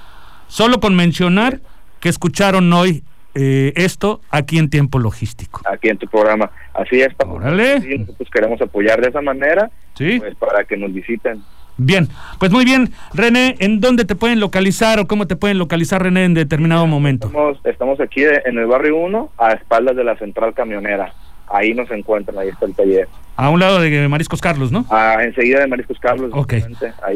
[0.49, 1.61] solo con mencionar
[2.01, 3.03] que escucharon hoy
[3.35, 5.63] eh, esto aquí en Tiempo Logístico.
[5.71, 6.51] Aquí en tu programa.
[6.75, 10.19] Así es, nosotros queremos apoyar de esa manera ¿Sí?
[10.19, 11.43] pues, para que nos visiten.
[11.77, 12.91] Bien, pues muy bien.
[13.15, 17.29] René, ¿en dónde te pueden localizar o cómo te pueden localizar, René, en determinado momento?
[17.29, 21.15] Estamos, estamos aquí en el barrio 1, a espaldas de la central camionera
[21.51, 23.09] ahí nos encuentran, ahí está el taller.
[23.41, 24.85] A un lado de Mariscos Carlos, ¿no?
[24.91, 26.31] Ah, enseguida de Mariscos Carlos.
[26.35, 26.55] Ok.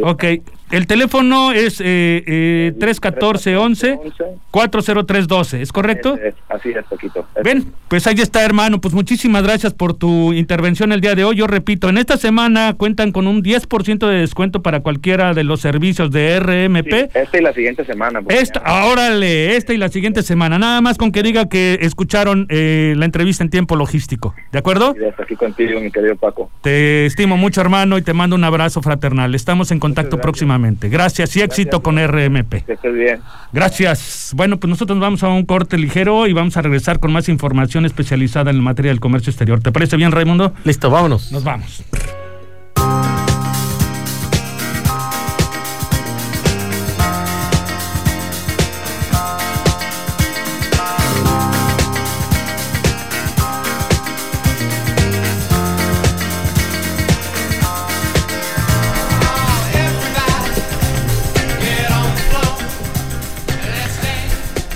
[0.02, 0.24] Ok.
[0.70, 6.18] El teléfono es eh, eh, 314-11-40312, ¿es correcto?
[6.48, 7.26] así es, poquito.
[7.44, 8.80] Ven, pues ahí está, hermano.
[8.80, 11.37] Pues muchísimas gracias por tu intervención el día de hoy.
[11.37, 15.60] Yo repito, en esta semana cuentan con un 10% de descuento para cualquiera de los
[15.60, 17.10] servicios de RMP.
[17.14, 18.20] esta y la siguiente semana.
[18.28, 20.58] Esta, órale, esta y la siguiente semana.
[20.58, 24.34] Nada más con que diga que escucharon eh, la entrevista en tiempo logístico.
[24.50, 24.94] ¿De acuerdo?
[24.98, 26.50] Sí, aquí contigo, mi querido Paco.
[26.62, 29.35] Te estimo mucho, hermano, y te mando un abrazo fraternal.
[29.35, 30.88] Estamos en contacto próximamente.
[30.88, 32.64] Gracias y éxito con RMP.
[32.64, 33.20] Que estés bien.
[33.53, 34.33] Gracias.
[34.35, 37.85] Bueno, pues nosotros vamos a un corte ligero y vamos a regresar con más información
[37.85, 39.61] especializada en materia del comercio exterior.
[39.61, 40.53] ¿Te parece bien, Raimundo?
[40.64, 41.31] Listo, vámonos.
[41.33, 41.85] Nos vamos.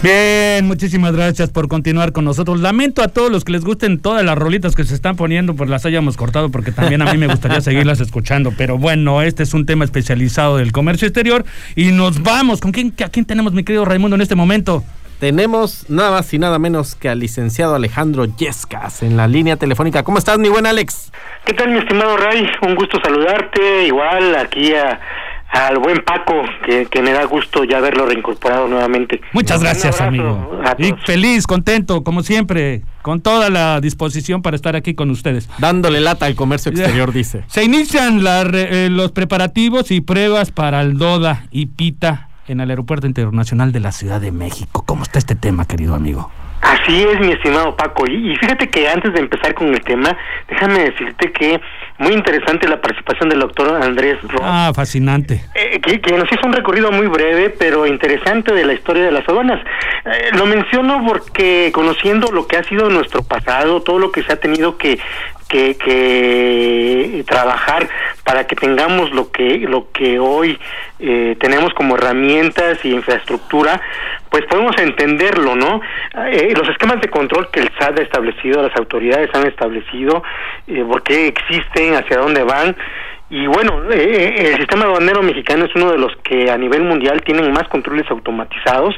[0.01, 2.61] Bien, muchísimas gracias por continuar con nosotros.
[2.61, 5.69] Lamento a todos los que les gusten todas las rolitas que se están poniendo, pues
[5.69, 8.53] las hayamos cortado porque también a mí me gustaría seguirlas escuchando.
[8.57, 12.61] Pero bueno, este es un tema especializado del comercio exterior y nos vamos.
[12.61, 14.85] ¿Con quién, a quién tenemos, mi querido Raimundo, en este momento?
[15.19, 20.05] Tenemos nada más y nada menos que al licenciado Alejandro Yescas en la línea telefónica.
[20.05, 21.11] ¿Cómo estás, mi buen Alex?
[21.45, 22.49] ¿Qué tal, mi estimado Ray?
[22.63, 23.89] Un gusto saludarte.
[23.89, 25.01] Igual aquí a
[25.51, 26.35] al buen Paco,
[26.65, 29.21] que, me da gusto ya verlo reincorporado nuevamente.
[29.33, 30.61] Muchas gracias, amigo.
[30.79, 35.49] Y feliz, contento, como siempre, con toda la disposición para estar aquí con ustedes.
[35.59, 37.45] Dándole lata al comercio exterior, dice.
[37.47, 43.07] Se inician eh, los preparativos y pruebas para el DODA y PITA en el Aeropuerto
[43.07, 44.83] Internacional de la Ciudad de México.
[44.87, 46.31] ¿Cómo está este tema, querido amigo?
[46.61, 48.07] Así es, mi estimado Paco.
[48.07, 50.17] Y, fíjate que antes de empezar con el tema,
[50.49, 51.61] déjame decirte que
[51.99, 54.43] muy interesante la participación del doctor Andrés Ross.
[54.45, 55.45] Ah, fascinante.
[55.55, 59.29] Eh, que, nos hizo un recorrido muy breve, pero interesante de la historia de las
[59.29, 59.61] aduanas.
[60.05, 64.33] Eh, lo menciono porque conociendo lo que ha sido nuestro pasado, todo lo que se
[64.33, 64.99] ha tenido que
[65.49, 67.89] que, que trabajar
[68.25, 70.59] para que tengamos lo que lo que hoy
[70.99, 73.81] eh, tenemos como herramientas y infraestructura
[74.31, 75.81] pues podemos entenderlo no
[76.27, 80.23] eh, los esquemas de control que el SAT ha establecido las autoridades han establecido
[80.67, 82.77] eh, por qué existen hacia dónde van
[83.31, 87.53] y bueno, el sistema aduanero mexicano es uno de los que a nivel mundial tienen
[87.53, 88.95] más controles automatizados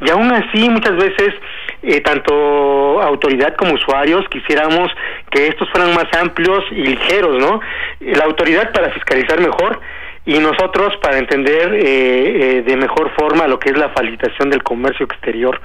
[0.00, 1.34] y aún así muchas veces
[1.82, 4.90] eh, tanto autoridad como usuarios quisiéramos
[5.30, 7.60] que estos fueran más amplios y ligeros, ¿no?
[8.00, 9.80] La autoridad para fiscalizar mejor
[10.28, 14.62] y nosotros para entender eh, eh, de mejor forma lo que es la facilitación del
[14.62, 15.58] comercio exterior.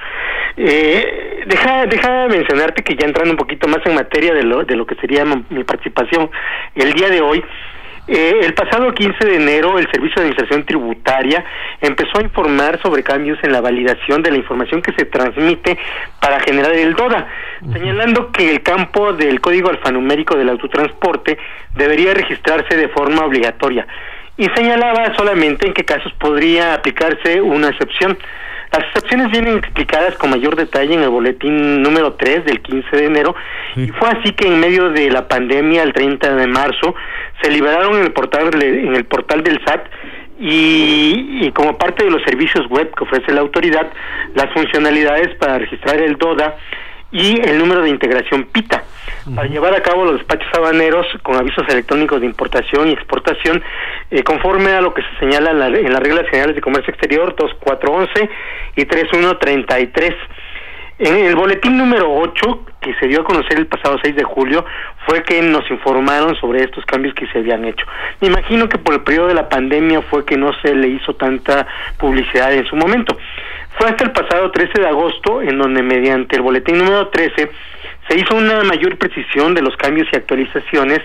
[0.56, 4.78] Eh, deja, deja mencionarte que ya entrando un poquito más en materia de lo, de
[4.78, 6.32] lo que sería mi participación
[6.76, 7.44] el día de hoy,
[8.08, 11.46] eh, el pasado 15 de enero, el Servicio de Administración Tributaria
[11.80, 15.78] empezó a informar sobre cambios en la validación de la información que se transmite
[16.20, 17.28] para generar el DODA,
[17.72, 21.38] señalando que el campo del código alfanumérico del autotransporte
[21.76, 23.88] debería registrarse de forma obligatoria
[24.36, 28.18] y señalaba solamente en qué casos podría aplicarse una excepción.
[28.74, 33.06] Las excepciones vienen explicadas con mayor detalle en el boletín número 3 del 15 de
[33.06, 33.36] enero
[33.76, 36.96] y fue así que en medio de la pandemia, el 30 de marzo,
[37.44, 39.86] se liberaron en el portal, en el portal del SAT
[40.40, 43.92] y, como parte de los servicios web que ofrece la autoridad,
[44.34, 46.56] las funcionalidades para registrar el DODA
[47.12, 48.84] y el número de integración PITA
[49.36, 53.64] para llevar a cabo los despachos habaneros con avisos electrónicos de importación y exportación
[54.12, 58.30] eh, conforme a lo que se señala en, las reglas generales de comercio exterior 2411
[58.76, 60.14] y 3133.
[61.00, 64.64] En el boletín número 8, que se dio a conocer el pasado 6 de julio,
[65.08, 67.86] fue que nos informaron sobre estos cambios que se habían hecho.
[68.22, 71.16] Me imagino que por el periodo de la pandemia fue que no se le hizo
[71.16, 71.66] tanta
[71.98, 73.18] publicidad en su momento.
[73.78, 77.50] Fue hasta el pasado 13 de agosto en donde mediante el boletín número 13
[78.08, 81.00] se hizo una mayor precisión de los cambios y actualizaciones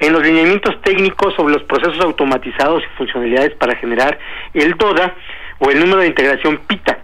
[0.00, 4.18] en los lineamientos técnicos sobre los procesos automatizados y funcionalidades para generar
[4.54, 5.14] el DODA
[5.58, 6.98] o el número de integración PITA,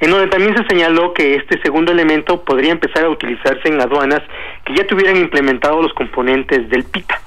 [0.00, 4.22] en donde también se señaló que este segundo elemento podría empezar a utilizarse en aduanas
[4.64, 7.20] que ya tuvieran implementado los componentes del PITA.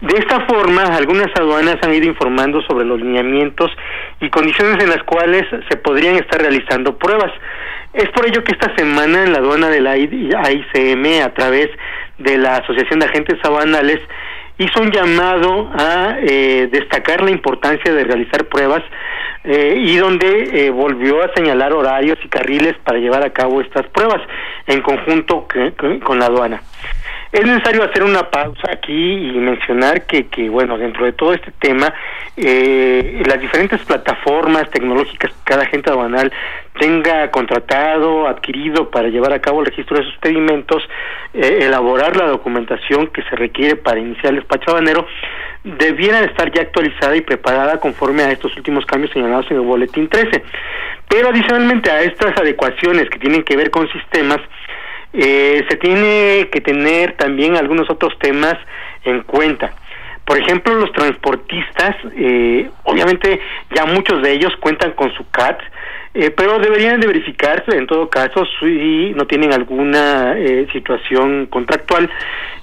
[0.00, 3.70] De esta forma, algunas aduanas han ido informando sobre los lineamientos
[4.20, 7.32] y condiciones en las cuales se podrían estar realizando pruebas.
[7.94, 11.70] Es por ello que esta semana en la aduana de la AICM, a través
[12.18, 14.00] de la Asociación de Agentes Aduanales,
[14.58, 18.82] hizo un llamado a eh, destacar la importancia de realizar pruebas
[19.44, 23.86] eh, y donde eh, volvió a señalar horarios y carriles para llevar a cabo estas
[23.88, 24.20] pruebas
[24.66, 25.46] en conjunto
[26.04, 26.62] con la aduana.
[27.32, 31.50] Es necesario hacer una pausa aquí y mencionar que, que bueno, dentro de todo este
[31.58, 31.92] tema,
[32.36, 36.32] eh, las diferentes plataformas tecnológicas que cada agente aduanal
[36.78, 40.82] tenga contratado, adquirido para llevar a cabo el registro de sus pedimentos,
[41.34, 45.06] eh, elaborar la documentación que se requiere para iniciar el despacho aduanero,
[45.64, 50.08] debiera estar ya actualizada y preparada conforme a estos últimos cambios señalados en el boletín
[50.08, 50.44] 13.
[51.08, 54.38] Pero adicionalmente a estas adecuaciones que tienen que ver con sistemas,
[55.12, 58.56] eh, se tiene que tener también algunos otros temas
[59.04, 59.74] en cuenta.
[60.24, 63.40] Por ejemplo, los transportistas, eh, obviamente
[63.74, 65.60] ya muchos de ellos cuentan con su CAT,
[66.18, 72.08] eh, pero deberían de verificarse en todo caso si no tienen alguna eh, situación contractual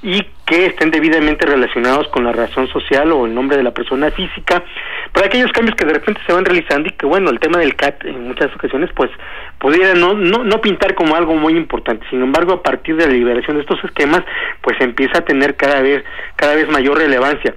[0.01, 4.09] y que estén debidamente relacionados con la razón social o el nombre de la persona
[4.09, 4.63] física,
[5.11, 7.75] para aquellos cambios que de repente se van realizando y que bueno, el tema del
[7.75, 9.11] CAT en muchas ocasiones pues
[9.59, 13.13] pudiera no, no, no pintar como algo muy importante, sin embargo a partir de la
[13.13, 14.23] liberación de estos esquemas
[14.61, 16.03] pues empieza a tener cada vez,
[16.35, 17.53] cada vez mayor relevancia.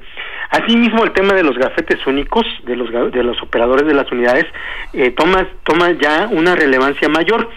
[0.50, 4.46] Asimismo, el tema de los gafetes únicos de los, de los operadores de las unidades
[4.92, 7.50] eh, toma, toma ya una relevancia mayor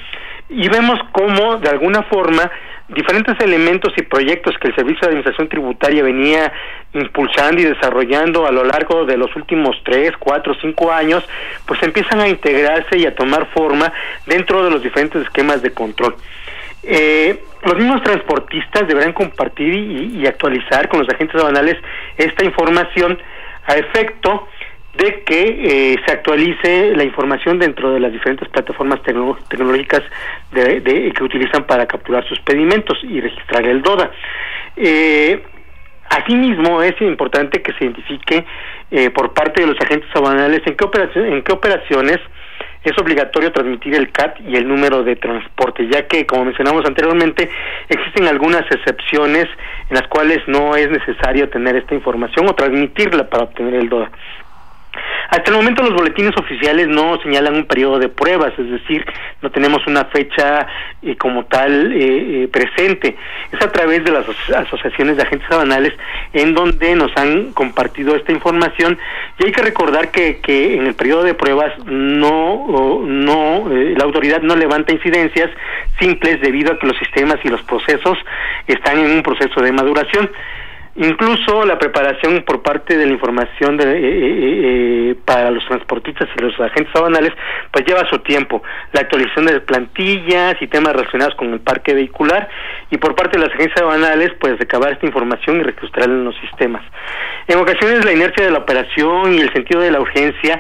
[0.50, 2.50] y vemos cómo, de alguna forma,
[2.90, 6.52] diferentes elementos y proyectos que el Servicio de Administración Tributaria venía
[6.94, 11.24] impulsando y desarrollando a lo largo de los últimos tres, cuatro, cinco años,
[11.68, 13.94] pues empiezan a integrarse y a tomar forma
[14.26, 16.16] dentro de los diferentes esquemas de control.
[16.84, 21.76] Eh, los mismos transportistas deberán compartir y, actualizar con los agentes aduanales
[22.18, 23.20] esta información
[23.66, 24.48] a efecto
[24.98, 30.02] de que eh, se actualice la información dentro de las diferentes plataformas tecnológicas
[30.52, 34.12] de, que utilizan para capturar sus pedimentos y registrar el DODA.
[34.76, 35.44] Eh,
[36.10, 38.46] asimismo, es importante que se identifique
[38.92, 42.20] eh, por parte de los agentes aduanales en qué, en qué operaciones
[42.84, 47.50] es obligatorio transmitir el CAT y el número de transporte, ya que, como mencionamos anteriormente,
[47.90, 49.46] existen algunas excepciones
[49.90, 54.12] en las cuales no es necesario tener esta información o transmitirla para obtener el DODA.
[55.30, 59.06] Hasta el momento los boletines oficiales no señalan un periodo de pruebas, es decir,
[59.42, 60.66] no tenemos una fecha
[61.04, 63.16] eh, como tal eh, eh, presente.
[63.52, 64.26] Es a través de las
[64.56, 65.94] asociaciones de agentes aduanales
[66.34, 68.98] en donde nos han compartido esta información
[69.38, 74.42] y hay que recordar que, que en el periodo de pruebas no, no la autoridad
[74.42, 75.50] no levanta incidencias
[76.00, 78.18] simples debido a que los sistemas y los procesos
[78.68, 80.30] están en un proceso de maduración.
[81.02, 86.28] Incluso la preparación por parte de la información de, eh, eh, eh, para los transportistas
[86.36, 87.32] y los agentes aduanales,
[87.72, 88.62] pues lleva su tiempo.
[88.92, 92.50] La actualización de plantillas y temas relacionados con el parque vehicular
[92.92, 96.36] y por parte de las agencias aduanales, pues recabar esta información y registrarla en los
[96.42, 96.84] sistemas.
[97.48, 100.60] En ocasiones la inercia de la operación y el sentido de la urgencia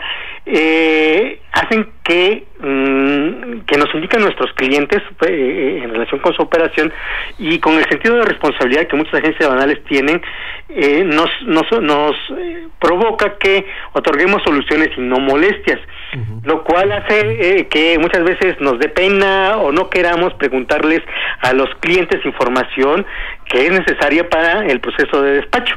[0.51, 6.91] eh, hacen que, mm, que nos indican nuestros clientes eh, en relación con su operación
[7.37, 10.21] y con el sentido de responsabilidad que muchas agencias banales tienen,
[10.69, 15.79] eh, nos, nos, nos eh, provoca que otorguemos soluciones y no molestias,
[16.43, 21.01] lo cual hace que muchas veces nos dé pena o no queramos preguntarles
[21.41, 23.05] a los clientes información
[23.49, 25.75] que es necesaria para el proceso de despacho.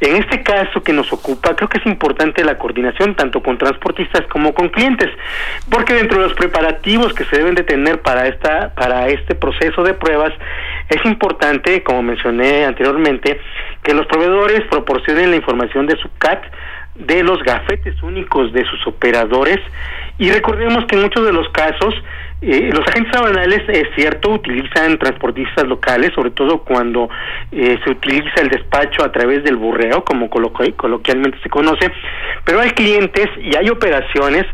[0.00, 4.22] En este caso que nos ocupa, creo que es importante la coordinación tanto con transportistas
[4.26, 5.08] como con clientes,
[5.70, 9.84] porque dentro de los preparativos que se deben de tener para esta para este proceso
[9.84, 10.32] de pruebas
[10.88, 13.40] es importante, como mencioné anteriormente,
[13.82, 16.42] que los proveedores proporcionen la información de su CAT
[16.94, 19.58] de los gafetes únicos de sus operadores
[20.18, 21.94] y recordemos que en muchos de los casos
[22.42, 27.08] eh, los agentes aduanales, es cierto, utilizan transportistas locales, sobre todo cuando
[27.52, 31.88] eh, se utiliza el despacho a través del burreo, como coloquialmente se conoce,
[32.44, 34.44] pero hay clientes y hay operaciones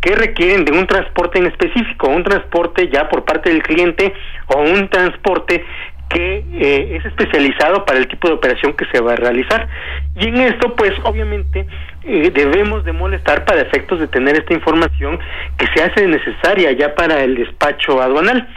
[0.00, 4.14] que requieren de un transporte en específico, un transporte ya por parte del cliente
[4.46, 5.64] o un transporte
[6.08, 9.68] que eh, es especializado para el tipo de operación que se va a realizar.
[10.16, 11.66] Y en esto, pues obviamente
[12.06, 15.18] eh, debemos de molestar para efectos de tener esta información
[15.56, 18.48] que se hace necesaria ya para el despacho aduanal.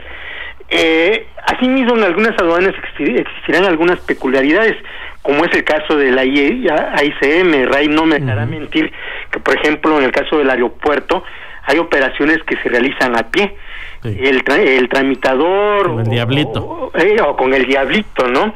[0.69, 4.75] Eh, asimismo, en algunas aduanas existirán algunas peculiaridades,
[5.21, 8.91] como es el caso de la AICM, RAI no me dejará mentir,
[9.31, 11.23] que por ejemplo en el caso del aeropuerto
[11.63, 13.55] hay operaciones que se realizan a pie,
[14.03, 18.53] el, el tramitador con el diablito eh, o, con el diablito, ¿no?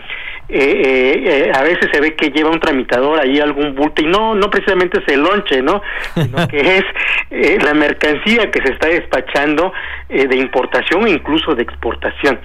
[0.53, 4.35] Eh, eh, a veces se ve que lleva un tramitador ahí algún bulto y no
[4.35, 5.81] no precisamente es el lonche no
[6.13, 6.83] sino que
[7.29, 9.71] es la mercancía que se está despachando
[10.09, 12.39] de importación e incluso de exportación.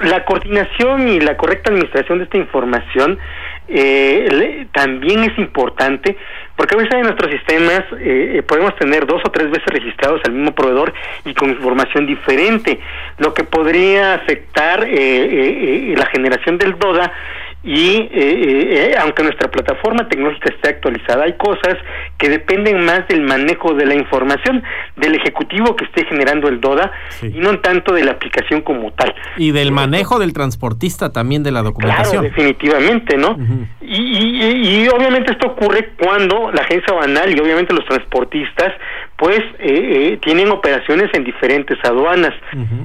[0.00, 3.18] La coordinación y la correcta administración de esta información
[4.72, 6.16] también es importante
[6.56, 10.32] porque a veces en nuestros sistemas eh, podemos tener dos o tres veces registrados al
[10.32, 10.92] mismo proveedor
[11.24, 12.80] y con información diferente,
[13.18, 17.12] lo que podría afectar eh, eh, la generación del DODA
[17.66, 21.76] y eh, eh, aunque nuestra plataforma tecnológica esté actualizada, hay cosas
[22.16, 24.62] que dependen más del manejo de la información
[24.94, 26.92] del ejecutivo que esté generando el DODA
[27.22, 29.12] y no tanto de la aplicación como tal.
[29.36, 32.22] Y del manejo del transportista también de la documentación.
[32.22, 33.36] Claro, definitivamente, ¿no?
[33.82, 38.74] y, y, obviamente esto ocurre cuando la agencia banal y obviamente los transportistas
[39.16, 42.34] pues eh, tienen operaciones en diferentes aduanas.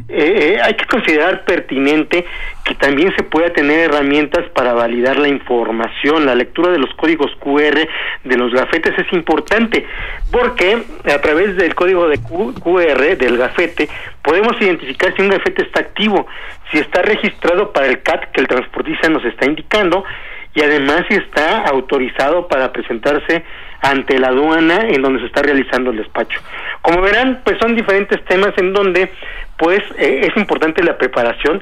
[0.10, 2.26] hay que considerar pertinente
[2.64, 6.26] que también se pueda tener herramientas para validar la información.
[6.26, 7.88] La lectura de los códigos QR
[8.24, 9.86] de los gafetes es importante
[10.32, 13.90] porque a través del código de QR del gafete
[14.22, 16.28] podemos identificar si un gafete está activo,
[16.72, 20.04] si está registrado para el CAT que el transportista nos está indicando
[20.54, 23.44] y además si está autorizado para presentarse
[23.82, 26.40] ante la aduana en donde se está realizando el despacho.
[26.82, 29.12] Como verán, pues son diferentes temas en donde
[29.58, 31.62] pues eh, es importante la preparación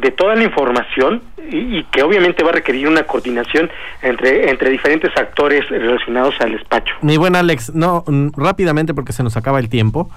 [0.00, 3.70] de toda la información y, que obviamente va a requerir una coordinación
[4.02, 6.94] entre entre diferentes actores relacionados al despacho.
[7.00, 10.10] Mi buen Alex, no mm, rápidamente porque se nos acaba el tiempo.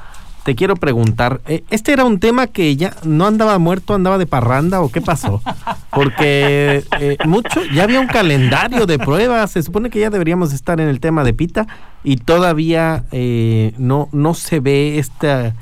[0.44, 4.26] Te quiero preguntar, eh, ¿este era un tema que ya no andaba muerto, andaba de
[4.26, 5.42] parranda o qué pasó?
[5.92, 10.82] Porque eh, mucho, ya había un calendario de pruebas, se supone que ya deberíamos estar
[10.82, 11.68] en el tema de Pita
[12.04, 13.06] y todavía
[13.78, 15.54] no, no se ve esta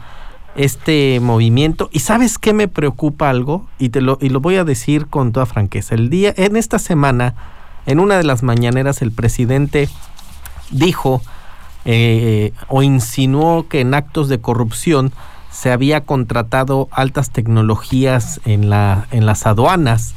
[0.55, 1.89] este movimiento.
[1.93, 3.65] ¿Y sabes qué me preocupa algo?
[3.79, 5.95] Y, te lo, y lo voy a decir con toda franqueza.
[5.95, 7.35] El día, en esta semana,
[7.85, 9.89] en una de las mañaneras, el presidente
[10.71, 11.21] dijo
[11.91, 15.11] eh, o insinuó que en actos de corrupción
[15.49, 20.13] se había contratado altas tecnologías en, la, en las aduanas.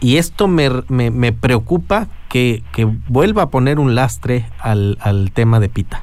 [0.00, 5.60] Y esto me, me, preocupa que, que, vuelva a poner un lastre al, al tema
[5.60, 6.02] de Pita.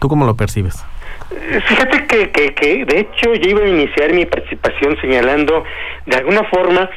[0.00, 0.84] ¿Tú cómo lo percibes?
[1.68, 5.62] Fíjate que, que, que, de hecho, yo iba a iniciar mi participación señalando
[6.06, 6.90] de alguna forma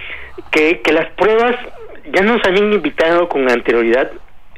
[0.50, 1.56] que, que las pruebas
[2.12, 4.10] ya nos habían invitado con anterioridad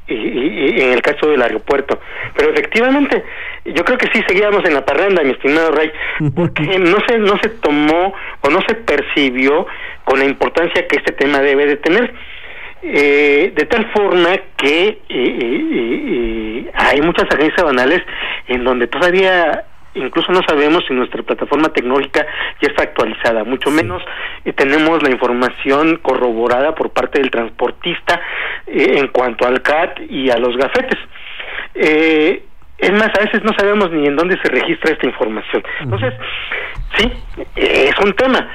[0.08, 2.00] y, en el caso del aeropuerto.
[2.36, 3.24] Pero efectivamente,
[3.66, 5.92] yo creo que sí seguíamos en la parranda, mi estimado Rey,
[6.36, 9.68] porque no se, no se tomó o no se percibió
[10.04, 12.14] con la importancia que este tema debe de tener.
[12.88, 18.04] Eh, de tal forma que eh, eh, hay muchas agencias banales
[18.48, 22.26] en donde todavía incluso no sabemos si nuestra plataforma tecnológica
[22.62, 24.04] ya está actualizada, mucho menos
[24.44, 28.22] eh, tenemos la información corroborada por parte del transportista
[28.68, 31.00] eh, en cuanto al CAT y a los gafetes.
[31.74, 32.44] Eh,
[32.78, 35.64] es más, a veces no sabemos ni en dónde se registra esta información.
[35.82, 36.14] Entonces,
[36.98, 37.12] sí,
[37.56, 38.50] es un tema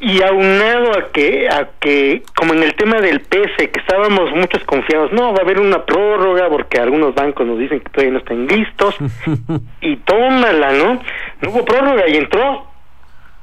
[0.00, 4.62] y aunado a que a que como en el tema del PS que estábamos muchos
[4.64, 8.18] confiados no va a haber una prórroga porque algunos bancos nos dicen que todavía no
[8.18, 8.96] están listos
[9.80, 11.00] y tómala no
[11.40, 12.66] no hubo prórroga y entró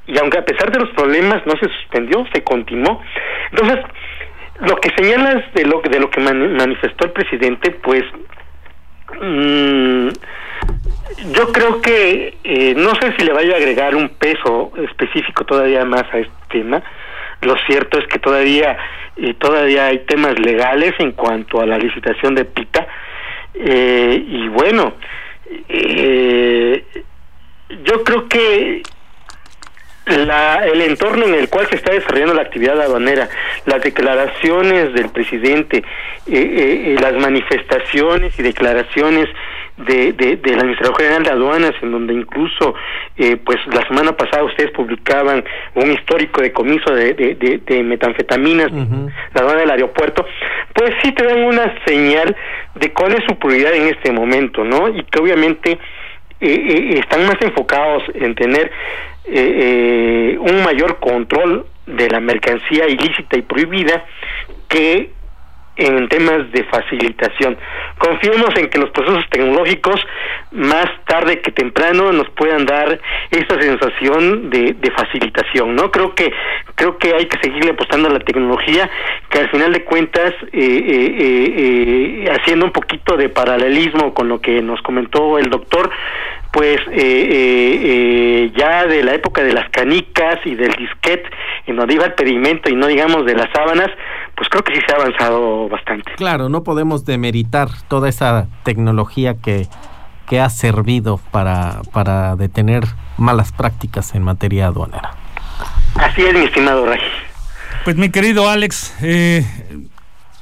[0.06, 3.00] y aunque a pesar de los problemas no se suspendió se continuó
[3.50, 3.78] entonces
[4.60, 8.04] lo que señalas de lo de lo que manifestó el presidente pues
[9.20, 10.08] mmm,
[11.32, 15.84] yo creo que eh, no sé si le vaya a agregar un peso específico todavía
[15.84, 16.82] más a este tema.
[17.42, 18.76] Lo cierto es que todavía
[19.16, 22.86] eh, todavía hay temas legales en cuanto a la licitación de PITA
[23.54, 24.94] eh, y bueno,
[27.82, 28.82] yo creo que
[30.06, 33.28] la, el entorno en el cual se está desarrollando la actividad aduanera,
[33.66, 35.82] las declaraciones del presidente,
[36.26, 39.28] las manifestaciones y declaraciones
[39.86, 42.74] de, de, de la Administración General de Aduanas, en donde incluso,
[43.16, 45.44] eh, pues la semana pasada ustedes publicaban
[45.74, 50.26] un histórico de comiso de, de, metanfetaminas, la aduana del aeropuerto,
[50.74, 52.36] pues sí te dan una señal
[52.74, 54.88] de cuál es su prioridad en este momento, ¿no?
[54.88, 55.78] Y que obviamente
[56.40, 58.70] eh, eh, están más enfocados en tener
[60.40, 64.04] un mayor control de la mercancía ilícita y prohibida
[64.68, 65.10] que
[65.80, 67.56] en temas de facilitación.
[67.98, 70.00] Confiemos en que los procesos tecnológicos
[70.52, 73.00] más tarde que temprano nos puedan dar
[73.30, 75.90] esa sensación de, facilitación, ¿no?
[75.90, 76.32] Creo que
[76.74, 78.90] creo que hay que seguirle apostando a la tecnología,
[79.28, 84.40] que al final de cuentas, eh, eh, eh, haciendo un poquito de paralelismo con lo
[84.40, 85.90] que nos comentó el doctor,
[86.52, 86.80] pues
[88.56, 91.30] ya de la época de las canicas y del disquete,
[91.66, 93.88] en donde iba el pedimento y no digamos de las sábanas,
[94.40, 96.12] pues creo que sí se ha avanzado bastante.
[96.12, 99.66] Claro, no podemos demeritar toda esa tecnología que,
[100.26, 102.84] que ha servido para, para detener
[103.18, 105.10] malas prácticas en materia aduanera.
[105.94, 107.00] Así es, mi estimado Ray.
[107.84, 109.44] Pues mi querido Alex, eh,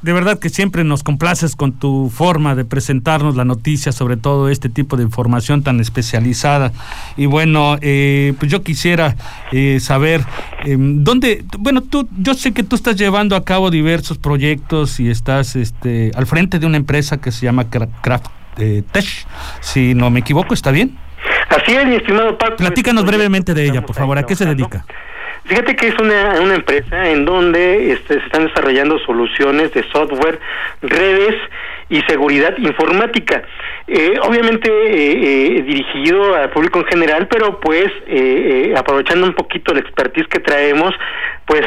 [0.02, 4.48] de verdad que siempre nos complaces con tu forma de presentarnos la noticia sobre todo
[4.48, 6.72] este tipo de información tan especializada.
[7.16, 9.16] Y bueno, eh, pues yo quisiera
[9.52, 10.24] eh, saber
[10.64, 15.10] em, dónde, bueno, tú, yo sé que tú estás llevando a cabo diversos proyectos y
[15.10, 18.26] estás este, al frente de una empresa que se llama Craft
[18.58, 19.06] eh, Tech,
[19.60, 20.96] si no me equivoco, ¿está bien?
[21.48, 22.56] Así es, mi estimado Paco.
[22.56, 24.18] Platícanos brevemente de ella, por favor.
[24.18, 24.84] ¿A qué se dedica?
[25.48, 30.38] Fíjate que es una, una empresa en donde este, se están desarrollando soluciones de software,
[30.82, 31.36] redes
[31.88, 33.42] y seguridad informática.
[33.86, 37.90] Eh, obviamente eh, eh, dirigido al público en general, pero pues
[38.76, 40.94] aprovechando un poquito el expertise que traemos,
[41.48, 41.62] pues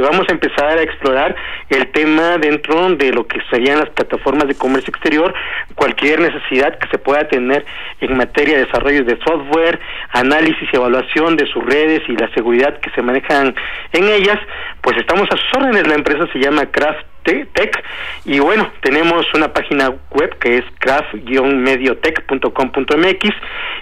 [0.00, 1.34] vamos a empezar a explorar
[1.68, 5.34] el tema dentro de lo que serían las plataformas de comercio exterior,
[5.74, 7.64] cualquier necesidad que se pueda tener
[8.00, 9.80] en materia de desarrollo de software,
[10.10, 13.56] análisis y evaluación de sus redes y la seguridad que se manejan
[13.92, 14.38] en ellas,
[14.80, 15.88] pues estamos a sus órdenes.
[15.88, 17.82] La empresa se llama Craft Tech
[18.24, 23.30] y bueno, tenemos una página web que es craft-mediotech.com.mx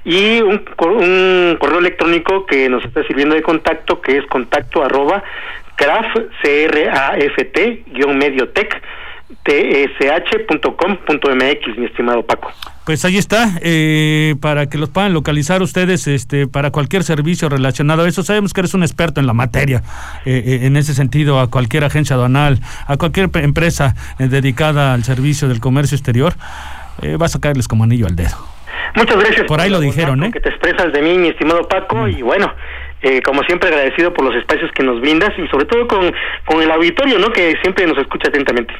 [0.04, 5.24] y un, un correo electrónico que nos está sirviendo de contacto que es contacto arroba
[5.76, 7.84] craft, c r a f t
[8.14, 8.82] mediotech
[9.44, 11.28] tsh.com.mx,
[11.76, 12.52] mi estimado Paco.
[12.84, 18.02] Pues ahí está, eh, para que los puedan localizar ustedes este, para cualquier servicio relacionado
[18.02, 18.24] a eso.
[18.24, 19.82] Sabemos que eres un experto en la materia,
[20.26, 22.58] eh, eh, en ese sentido, a cualquier agencia aduanal,
[22.88, 26.34] a cualquier empresa dedicada al servicio del comercio exterior,
[27.18, 28.36] vas a caerles como anillo al dedo.
[28.96, 29.46] Muchas gracias.
[29.46, 30.32] Por ahí lo dijeron, ¿eh?
[30.32, 32.08] Que te expresas de mí, mi estimado Paco, mm.
[32.08, 32.52] y bueno,
[33.24, 36.12] como siempre agradecido por los espacios que nos brindas y sobre todo con,
[36.44, 37.30] con el auditorio, ¿no?
[37.30, 38.74] Que siempre nos escucha atentamente.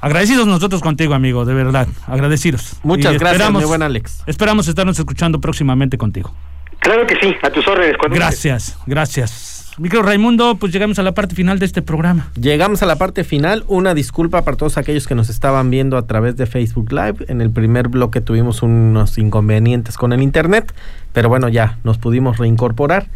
[0.00, 1.88] Agradecidos nosotros contigo, amigo, de verdad.
[2.06, 2.76] Agradecidos.
[2.82, 4.22] Muchas gracias, mi buen Alex.
[4.26, 6.34] Esperamos estarnos escuchando próximamente contigo.
[6.80, 7.96] Claro que sí, a tus órdenes.
[8.10, 9.72] Gracias, gracias.
[9.78, 12.30] Micro Raimundo, pues llegamos a la parte final de este programa.
[12.40, 13.64] Llegamos a la parte final.
[13.66, 17.26] Una disculpa para todos aquellos que nos estaban viendo a través de Facebook Live.
[17.28, 20.72] En el primer bloque tuvimos unos inconvenientes con el Internet,
[21.12, 23.08] pero bueno, ya nos pudimos reincorporar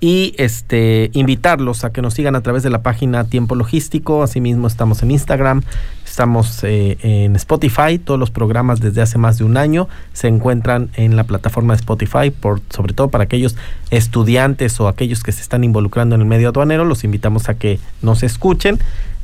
[0.00, 4.68] y este invitarlos a que nos sigan a través de la página Tiempo Logístico, asimismo
[4.68, 5.62] estamos en Instagram,
[6.04, 10.90] estamos eh, en Spotify, todos los programas desde hace más de un año se encuentran
[10.94, 13.56] en la plataforma de Spotify, por, sobre todo para aquellos
[13.90, 17.80] estudiantes o aquellos que se están involucrando en el medio aduanero, los invitamos a que
[18.00, 18.78] nos escuchen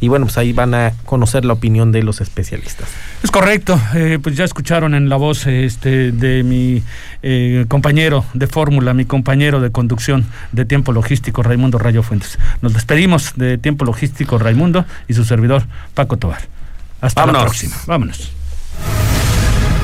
[0.05, 2.91] y bueno, pues ahí van a conocer la opinión de los especialistas.
[3.23, 6.83] Es correcto, eh, pues ya escucharon en la voz este, de mi
[7.23, 12.39] eh, compañero de fórmula, mi compañero de conducción de tiempo logístico, Raimundo Rayo Fuentes.
[12.61, 15.63] Nos despedimos de tiempo logístico, Raimundo, y su servidor,
[15.95, 16.43] Paco Tobar.
[17.01, 17.75] Hasta la próxima.
[17.87, 18.31] Vámonos.